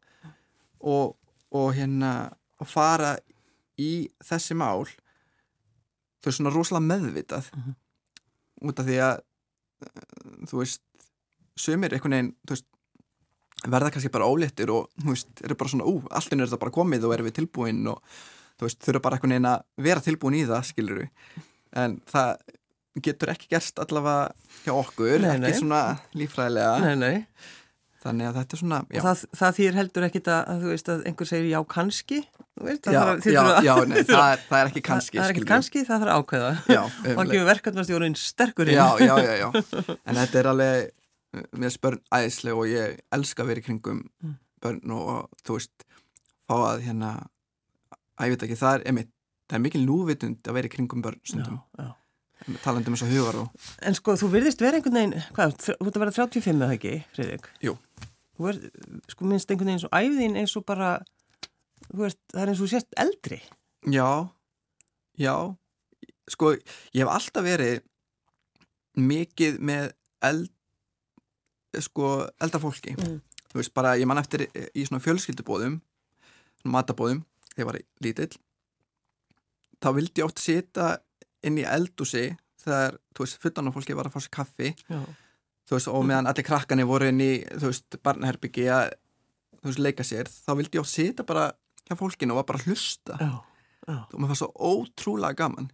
og, 0.79 1.15
og 1.53 1.69
hérna 1.77 2.13
að 2.59 2.71
fara 2.71 3.13
í 3.79 4.09
þessi 4.25 4.57
mál 4.57 4.87
þau 6.19 6.31
er 6.31 6.37
svona 6.37 6.53
rosalega 6.53 6.89
meðvitað 6.89 7.51
uh 7.53 7.59
mhm. 7.59 7.69
-huh. 7.69 8.69
út 8.69 8.79
af 8.79 8.89
því 8.89 8.99
að 9.07 9.21
þú 10.49 10.59
veist 10.59 10.83
sömur 11.59 11.93
einhvern 11.93 12.15
veginn 12.15 12.33
veist, 12.49 12.65
verða 13.67 13.91
kannski 13.91 14.11
bara 14.11 14.27
ólettir 14.27 14.71
og 14.71 14.89
þú 14.99 15.13
veist, 15.13 15.31
eru 15.43 15.55
bara 15.55 15.69
svona, 15.69 15.87
ú, 15.87 16.03
alltinn 16.09 16.39
er 16.39 16.47
þetta 16.47 16.63
bara 16.63 16.75
komið 16.75 17.07
og 17.07 17.13
erum 17.15 17.27
við 17.27 17.37
tilbúin 17.39 17.81
og 17.91 18.01
þú 18.59 18.67
veist, 18.67 18.79
þau 18.83 18.93
eru 18.93 19.03
bara 19.03 19.17
einhvern 19.17 19.35
veginn 19.35 19.51
að 19.51 19.65
vera 19.89 20.05
tilbúin 20.05 20.39
í 20.39 20.45
það, 20.47 20.63
skilur 20.71 21.01
við 21.03 21.09
en 21.79 21.99
það 22.09 22.29
getur 22.99 23.31
ekki 23.31 23.51
gerst 23.53 23.79
allavega 23.79 24.31
hjá 24.65 24.73
okkur, 24.73 25.19
nei, 25.23 25.37
nei. 25.39 25.49
ekki 25.49 25.61
svona 25.61 25.81
lífræðilega 26.17 26.79
nei, 26.83 26.95
nei 26.99 27.15
þannig 28.03 28.29
að 28.29 28.37
þetta 28.39 28.55
er 28.55 28.61
svona 28.61 28.79
já. 28.87 29.01
það, 29.03 29.23
það 29.39 29.55
þýr 29.57 29.77
heldur 29.79 30.05
ekki 30.07 30.21
að 30.31 30.61
þú 30.61 30.69
veist 30.71 30.91
að 30.93 31.01
einhver 31.09 31.29
segir 31.29 31.49
já 31.49 31.59
kannski. 31.73 32.19
Veist, 32.59 32.87
já, 32.91 32.99
að, 32.99 33.27
já, 33.31 33.39
að, 33.41 33.59
já 33.63 33.73
nei, 33.87 33.97
það, 34.09 34.23
er, 34.33 34.41
það 34.49 34.59
er 34.59 34.71
ekki 34.71 34.83
kannski 34.83 35.19
það 35.19 35.25
er 35.25 35.33
ekki 35.35 35.49
kannski, 35.49 35.83
það 35.87 36.03
þarf 36.03 36.13
að 36.13 36.23
ákveða. 36.23 36.51
Og 37.13 37.21
að 37.23 37.33
gefa 37.33 37.49
verkefnastjórun 37.49 38.17
sterkur 38.19 38.71
já, 38.73 38.85
já, 39.03 39.13
já, 39.23 39.33
já. 39.39 39.47
En 40.09 40.19
þetta 40.19 40.41
er 40.41 40.51
alveg, 40.53 40.89
mér 41.63 41.75
spörn 41.75 42.03
æðislega 42.15 42.63
og 42.63 42.71
ég 42.71 42.99
elska 43.15 43.45
að 43.45 43.53
vera 43.53 43.63
í 43.63 43.67
kringum 43.67 44.03
mm. 44.03 44.35
börn 44.63 44.95
og, 44.97 45.13
og 45.15 45.45
þú 45.45 45.59
veist 45.59 45.87
fá 46.49 46.57
að 46.57 46.83
hérna 46.87 47.13
að 48.19 48.27
ég 48.27 48.35
veit 48.35 48.45
ekki, 48.49 48.59
það 48.59 48.79
er, 48.79 48.85
emitt, 48.91 49.15
það 49.47 49.59
er 49.59 49.65
mikil 49.67 49.85
núvitund 49.85 50.51
að 50.51 50.59
vera 50.59 50.71
í 50.71 50.75
kringum 50.75 51.05
börn 51.05 51.23
stundum. 51.23 51.63
Já, 51.79 51.87
já 51.87 51.95
talandum 52.63 52.95
eins 52.95 53.03
og 53.05 53.11
hugar 53.11 53.37
og... 53.41 53.67
En 53.85 53.95
sko, 53.97 54.15
þú 54.19 54.31
virðist 54.33 54.61
vera 54.63 54.79
einhvern 54.79 54.97
veginn 54.97 55.15
hvað, 55.35 55.55
þú 55.65 55.75
ert 55.75 55.97
að 55.99 56.03
vera 56.05 56.15
35 56.15 56.55
eða 56.55 56.75
ekki, 56.77 56.95
Fridrik? 57.15 57.49
Jú 57.65 57.75
Þú 58.39 58.47
er, 58.47 58.59
sko, 59.11 59.27
minnst 59.27 59.49
einhvern 59.51 59.67
veginn 59.67 59.79
eins 59.79 59.87
og 59.87 59.95
æðin 59.97 60.37
eins 60.39 60.55
og 60.55 60.65
bara 60.67 60.91
veist, 61.91 62.19
það 62.31 62.43
er 62.43 62.53
eins 62.53 62.63
og 62.63 62.71
sérst 62.71 62.99
eldri 63.03 63.41
Já, 63.91 64.29
já 65.19 65.35
sko, 66.29 66.53
ég 66.95 67.03
hef 67.03 67.11
alltaf 67.11 67.45
verið 67.45 67.83
mikið 68.99 69.59
með 69.63 69.91
eld 70.25 70.51
sko, 71.83 72.29
eldar 72.41 72.63
fólki 72.63 72.95
mm. 72.95 73.19
þú 73.51 73.61
veist, 73.61 73.73
bara, 73.75 73.95
ég 73.99 74.09
man 74.09 74.21
eftir 74.21 74.47
í 74.49 74.85
svona 74.85 75.03
fjölskyldubóðum 75.03 75.79
matabóðum, 76.67 77.23
þegar 77.53 77.61
ég 77.61 77.69
var 77.69 77.81
lítill 78.03 78.31
þá 79.79 79.93
vildi 79.95 80.21
ég 80.21 80.27
ótt 80.27 80.43
setja 80.43 80.89
inn 81.45 81.59
í 81.59 81.65
eldúsi 81.67 82.29
þegar, 82.59 82.97
þú 83.15 83.25
veist, 83.25 83.39
fullan 83.43 83.71
á 83.71 83.75
fólki 83.75 83.97
var 83.97 84.09
að 84.09 84.15
fá 84.15 84.23
sér 84.23 84.33
kaffi 84.35 84.71
Já. 84.75 84.99
þú 85.69 85.77
veist, 85.77 85.91
og 85.91 86.07
meðan 86.07 86.29
allir 86.31 86.47
krakkani 86.47 86.87
voru 86.87 87.09
inn 87.11 87.23
í, 87.23 87.31
þú 87.55 87.71
veist, 87.71 87.99
barnaherbyggi 88.05 88.67
að, 88.73 88.95
þú 89.59 89.71
veist, 89.71 89.83
leika 89.85 90.07
sér 90.07 90.31
þá 90.31 90.51
vildi 90.59 90.79
ég 90.79 90.87
á 90.87 90.93
sita 90.93 91.27
bara 91.27 91.49
hjá 91.87 91.95
fólkinu 91.99 92.35
og 92.35 92.41
var 92.41 92.49
bara 92.51 92.61
að 92.61 92.69
hlusta 92.69 93.19
Já. 93.19 93.31
Já. 93.87 93.97
og 94.03 94.17
mér 94.19 94.31
fannst 94.31 94.43
svo 94.43 94.51
ótrúlega 94.53 95.39
gaman 95.39 95.71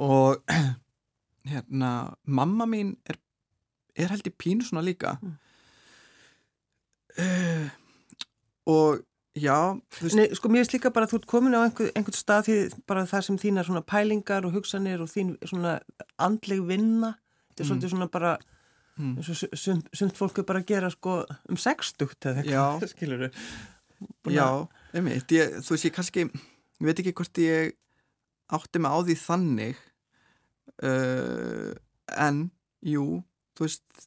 og 0.00 0.40
hérna, 1.52 1.92
mamma 2.24 2.66
mín 2.70 2.96
er, 3.08 3.20
er 3.98 4.12
held 4.14 4.26
í 4.28 4.34
pínu 4.34 4.66
svona 4.66 4.84
líka 4.86 5.18
mm. 5.20 5.38
uh, 7.20 7.66
og 8.72 9.02
Já, 9.32 9.80
Nei, 10.12 10.26
sko 10.36 10.50
mér 10.52 10.60
finnst 10.60 10.74
líka 10.74 10.90
bara 10.92 11.06
að 11.06 11.14
þú 11.14 11.18
ert 11.22 11.28
komin 11.30 11.54
á 11.56 11.64
einhver, 11.64 11.88
einhvern 11.96 12.16
stað 12.18 12.48
því 12.50 12.56
bara 12.90 13.06
það 13.08 13.22
sem 13.24 13.36
þína 13.40 13.62
svona 13.64 13.80
pælingar 13.88 14.44
og 14.44 14.52
hugsanir 14.52 15.00
og 15.00 15.08
þín 15.08 15.30
svona 15.48 15.78
andleg 16.20 16.60
vinna. 16.68 17.14
Þetta 17.48 17.62
er 17.62 17.64
mm. 17.64 17.70
svolítið 17.70 17.92
svona 17.94 18.08
bara 18.12 18.32
mm. 18.98 19.14
sumt, 19.56 19.88
sumt 19.96 20.18
fólku 20.20 20.44
bara 20.44 20.60
gera 20.68 20.90
sko 20.92 21.22
um 21.48 21.60
sextugt 21.60 22.28
eða 22.28 22.42
eitthvað, 22.44 22.90
skilur 22.92 23.24
þú 23.24 24.34
Já, 24.34 24.46
einmitt, 24.92 25.32
ég, 25.32 25.54
þú 25.64 25.76
veist 25.76 25.86
ég 25.88 25.94
kannski 25.96 26.26
ég 26.26 26.88
veit 26.88 27.00
ekki 27.00 27.14
hvort 27.16 27.40
ég 27.40 27.72
átti 28.52 28.82
mig 28.82 28.92
á 28.92 28.98
því 29.06 29.16
þannig 29.22 29.80
uh, 30.84 31.70
en 32.20 32.42
jú, 32.84 33.22
þú 33.56 33.64
veist 33.64 34.04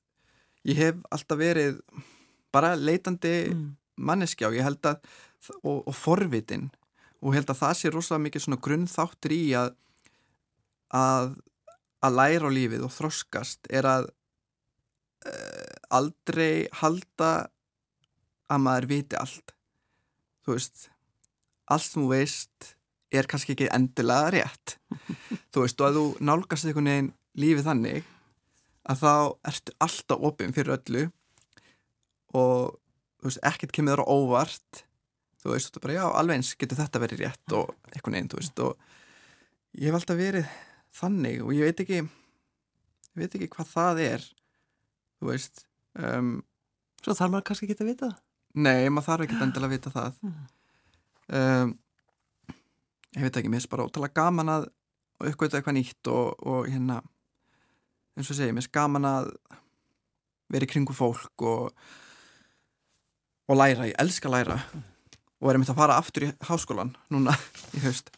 ég 0.69 0.83
hef 0.83 1.01
alltaf 1.09 1.41
verið 1.41 1.81
bara 2.53 2.75
leitandi 2.77 3.33
mm 3.55 3.73
manneskja 3.95 4.49
og 4.49 4.57
ég 4.57 4.65
held 4.67 4.83
að 4.89 4.99
og, 5.61 5.83
og 5.85 5.95
forvitin 5.95 6.69
og 7.21 7.35
held 7.35 7.49
að 7.49 7.61
það 7.61 7.75
sé 7.79 7.91
rosalega 7.93 8.25
mikið 8.27 8.45
svona 8.45 8.63
grunnþáttur 8.67 9.35
í 9.35 9.43
að 9.57 9.73
að 10.95 11.35
að 12.05 12.17
læra 12.19 12.49
á 12.51 12.55
lífið 12.55 12.85
og 12.85 12.93
þroskast 12.93 13.69
er 13.73 13.87
að 13.89 14.07
uh, 15.25 15.75
aldrei 15.89 16.67
halda 16.81 17.47
að 18.51 18.61
maður 18.61 18.89
viti 18.91 19.17
allt. 19.17 19.55
Þú 20.45 20.57
veist 20.57 20.89
allt 21.65 21.87
sem 21.87 22.03
þú 22.03 22.09
veist 22.11 22.71
er 23.15 23.29
kannski 23.29 23.55
ekki 23.55 23.71
endilega 23.73 24.33
rétt. 24.35 24.75
Þú 25.51 25.63
veist 25.63 25.81
og 25.81 25.87
að 25.87 25.97
þú 25.97 26.05
nálgast 26.27 26.67
einhvern 26.67 26.91
veginn 26.91 27.13
lífið 27.41 27.69
þannig 27.69 28.09
að 28.85 29.01
þá 29.01 29.13
ertu 29.49 29.75
alltaf 29.81 30.25
opinn 30.29 30.53
fyrir 30.53 30.75
öllu 30.75 31.05
og 32.37 32.75
veist, 33.29 33.41
ekkert 33.45 33.73
kemur 33.75 33.95
þér 33.95 34.03
á 34.03 34.11
óvart 34.11 34.83
þú 35.43 35.53
veist, 35.53 35.73
þú 35.73 35.83
bara, 35.83 35.97
já, 35.97 36.05
alveg 36.09 36.39
eins 36.39 36.53
getur 36.57 36.79
þetta 36.79 37.01
verið 37.03 37.23
rétt 37.23 37.55
og 37.57 37.73
eitthvað 37.91 38.15
neinn, 38.15 38.29
þú 38.31 38.41
veist 38.41 38.61
og 38.65 38.87
ég 39.75 39.89
hef 39.89 39.99
alltaf 39.99 40.19
verið 40.19 40.51
þannig 40.95 41.41
og 41.45 41.53
ég 41.55 41.69
veit 41.69 41.83
ekki 41.85 42.01
ég 42.01 43.19
veit 43.19 43.37
ekki 43.37 43.51
hvað 43.53 43.71
það 43.71 44.03
er 44.05 44.27
þú 45.19 45.31
veist 45.31 45.65
um, 45.99 46.37
Svo 47.05 47.13
þarf 47.13 47.35
maður 47.35 47.45
kannski 47.45 47.67
ekki 47.69 47.83
að 47.83 47.89
vita 47.91 48.07
það? 48.07 48.21
Nei, 48.65 48.87
maður 48.89 49.05
þarf 49.11 49.25
ekki 49.25 49.35
endilega 49.45 49.67
að 49.67 49.75
vita 49.75 49.91
það 49.93 50.15
hmm. 50.23 50.45
um, 51.39 51.75
ég 53.15 53.27
veit 53.27 53.37
ekki, 53.37 53.51
mér 53.51 53.61
finnst 53.61 53.71
bara 53.71 53.85
ótalega 53.85 54.17
gaman 54.17 54.53
að 54.55 54.69
uppgöta 55.25 55.59
eitthvað 55.59 55.77
nýtt 55.77 56.09
og, 56.11 56.41
og 56.43 56.71
hérna 56.71 57.01
eins 58.15 58.31
og 58.31 58.37
segja, 58.37 58.55
mér 58.55 58.63
finnst 58.63 58.75
gaman 58.75 59.07
að 59.07 59.29
vera 60.51 60.67
í 60.67 60.71
kringu 60.71 60.95
fólk 60.95 61.45
og 61.45 61.85
og 63.47 63.59
læra, 63.59 63.87
ég 63.89 63.97
elska 64.01 64.29
að 64.29 64.37
læra. 64.37 64.59
Og 65.43 65.51
erum 65.51 65.65
þetta 65.65 65.75
að 65.75 65.81
fara 65.83 65.97
aftur 66.01 66.25
í 66.25 66.33
háskólan 66.47 66.95
núna 67.13 67.35
í 67.75 67.83
haust. 67.85 68.11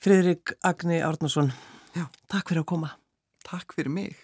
Fridrik 0.00 0.54
Agni 0.64 1.00
Árnason 1.04 1.52
Já. 1.96 2.06
Takk 2.30 2.50
fyrir 2.50 2.62
að 2.62 2.70
koma. 2.70 2.92
Takk 3.46 3.74
fyrir 3.74 3.92
mig 3.94 4.18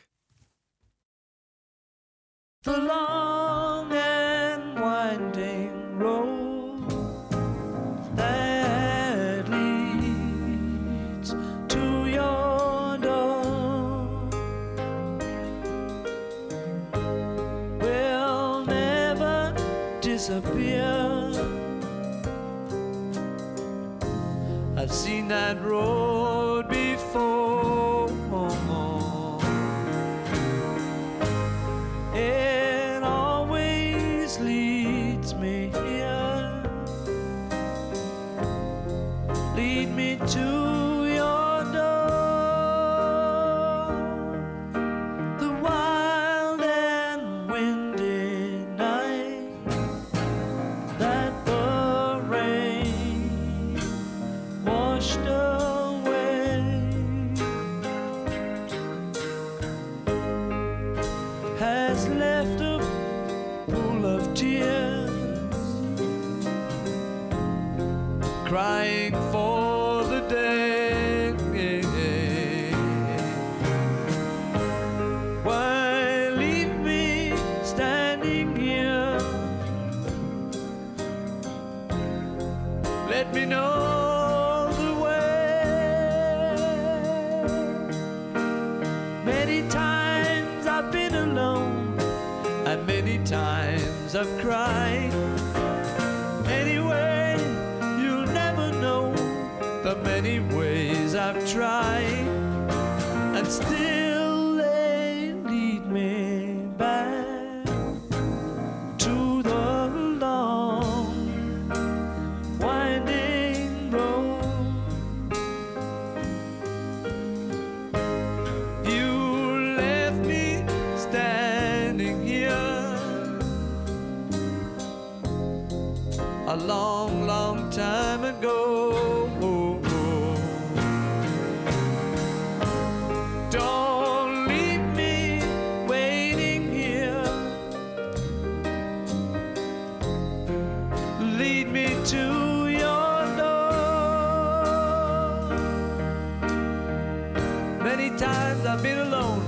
times 148.36 148.66
I've 148.66 148.82
been 148.82 148.98
alone. 148.98 149.42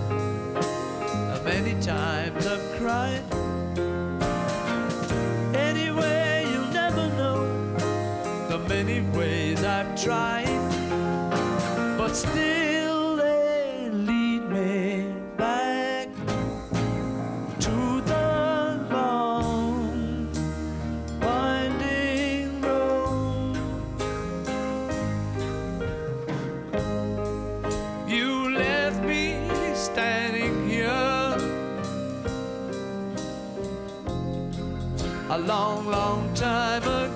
How 1.31 1.41
many 1.45 1.75
times 1.83 2.47
I've 2.47 2.67
cried. 2.79 3.23
Anyway, 5.55 6.47
you'll 6.51 6.73
never 6.83 7.05
know 7.21 7.39
the 8.51 8.59
many 8.75 9.01
ways 9.19 9.63
I've 9.63 9.93
tried. 10.05 10.61
But 11.99 12.15
still. 12.15 12.68
long 35.89 36.35
time 36.35 36.83
ago. 36.83 37.08